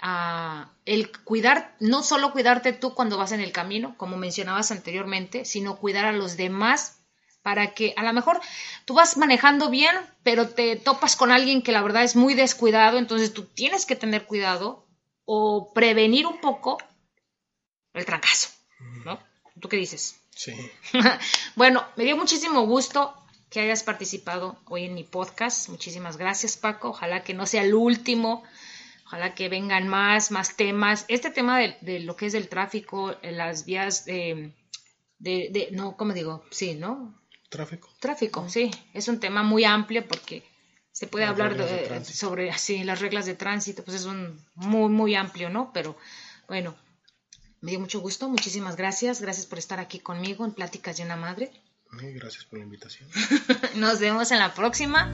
ah, 0.00 0.72
el 0.86 1.12
cuidar 1.22 1.76
no 1.80 2.02
solo 2.02 2.32
cuidarte 2.32 2.72
tú 2.72 2.94
cuando 2.94 3.18
vas 3.18 3.32
en 3.32 3.40
el 3.40 3.52
camino 3.52 3.94
como 3.98 4.16
mencionabas 4.16 4.70
anteriormente 4.70 5.44
sino 5.44 5.76
cuidar 5.76 6.06
a 6.06 6.12
los 6.12 6.38
demás 6.38 6.98
para 7.42 7.74
que 7.74 7.92
a 7.96 8.04
lo 8.04 8.12
mejor 8.14 8.40
tú 8.86 8.94
vas 8.94 9.18
manejando 9.18 9.68
bien 9.68 9.94
pero 10.22 10.48
te 10.48 10.76
topas 10.76 11.16
con 11.16 11.30
alguien 11.30 11.60
que 11.60 11.72
la 11.72 11.82
verdad 11.82 12.04
es 12.04 12.16
muy 12.16 12.32
descuidado 12.32 12.96
entonces 12.96 13.34
tú 13.34 13.44
tienes 13.44 13.84
que 13.84 13.96
tener 13.96 14.24
cuidado 14.24 14.86
o 15.24 15.72
prevenir 15.74 16.26
un 16.26 16.40
poco 16.40 16.78
el 17.94 18.04
trancazo, 18.04 18.48
¿no? 19.04 19.18
¿Tú 19.60 19.68
qué 19.68 19.76
dices? 19.76 20.16
Sí. 20.30 20.54
bueno, 21.56 21.84
me 21.96 22.04
dio 22.04 22.16
muchísimo 22.16 22.62
gusto 22.62 23.14
que 23.50 23.60
hayas 23.60 23.82
participado 23.82 24.58
hoy 24.66 24.84
en 24.84 24.94
mi 24.94 25.04
podcast. 25.04 25.68
Muchísimas 25.68 26.16
gracias, 26.16 26.56
Paco. 26.56 26.90
Ojalá 26.90 27.22
que 27.22 27.34
no 27.34 27.46
sea 27.46 27.62
el 27.62 27.74
último. 27.74 28.42
Ojalá 29.06 29.34
que 29.34 29.50
vengan 29.50 29.88
más, 29.88 30.30
más 30.30 30.56
temas. 30.56 31.04
Este 31.08 31.30
tema 31.30 31.58
de, 31.58 31.76
de 31.82 32.00
lo 32.00 32.16
que 32.16 32.26
es 32.26 32.34
el 32.34 32.48
tráfico, 32.48 33.14
en 33.20 33.36
las 33.36 33.66
vías 33.66 34.06
de, 34.06 34.54
de, 35.18 35.48
de- 35.50 35.68
no, 35.72 35.98
¿cómo 35.98 36.14
digo? 36.14 36.44
Sí, 36.50 36.74
¿no? 36.74 37.20
Tráfico. 37.50 37.90
Tráfico, 38.00 38.48
sí. 38.48 38.70
Es 38.94 39.08
un 39.08 39.20
tema 39.20 39.42
muy 39.42 39.64
amplio 39.64 40.08
porque 40.08 40.42
se 40.92 41.06
puede 41.06 41.26
Las 41.26 41.32
hablar 41.38 42.04
sobre 42.06 42.50
así 42.50 42.82
las 42.84 43.00
reglas 43.00 43.26
de 43.26 43.34
tránsito, 43.34 43.84
pues 43.84 43.98
es 43.98 44.06
un 44.06 44.42
muy, 44.54 44.88
muy 44.88 45.14
amplio, 45.14 45.50
¿no? 45.50 45.70
Pero 45.74 45.98
bueno, 46.48 46.74
me 47.62 47.70
dio 47.70 47.80
mucho 47.80 48.00
gusto. 48.00 48.28
Muchísimas 48.28 48.76
gracias. 48.76 49.22
Gracias 49.22 49.46
por 49.46 49.58
estar 49.58 49.80
aquí 49.80 50.00
conmigo 50.00 50.44
en 50.44 50.52
Pláticas 50.52 50.98
de 50.98 51.04
una 51.04 51.16
Madre. 51.16 51.50
Gracias 51.90 52.44
por 52.44 52.58
la 52.58 52.64
invitación. 52.64 53.08
Nos 53.76 54.00
vemos 54.00 54.30
en 54.30 54.38
la 54.38 54.52
próxima. 54.52 55.10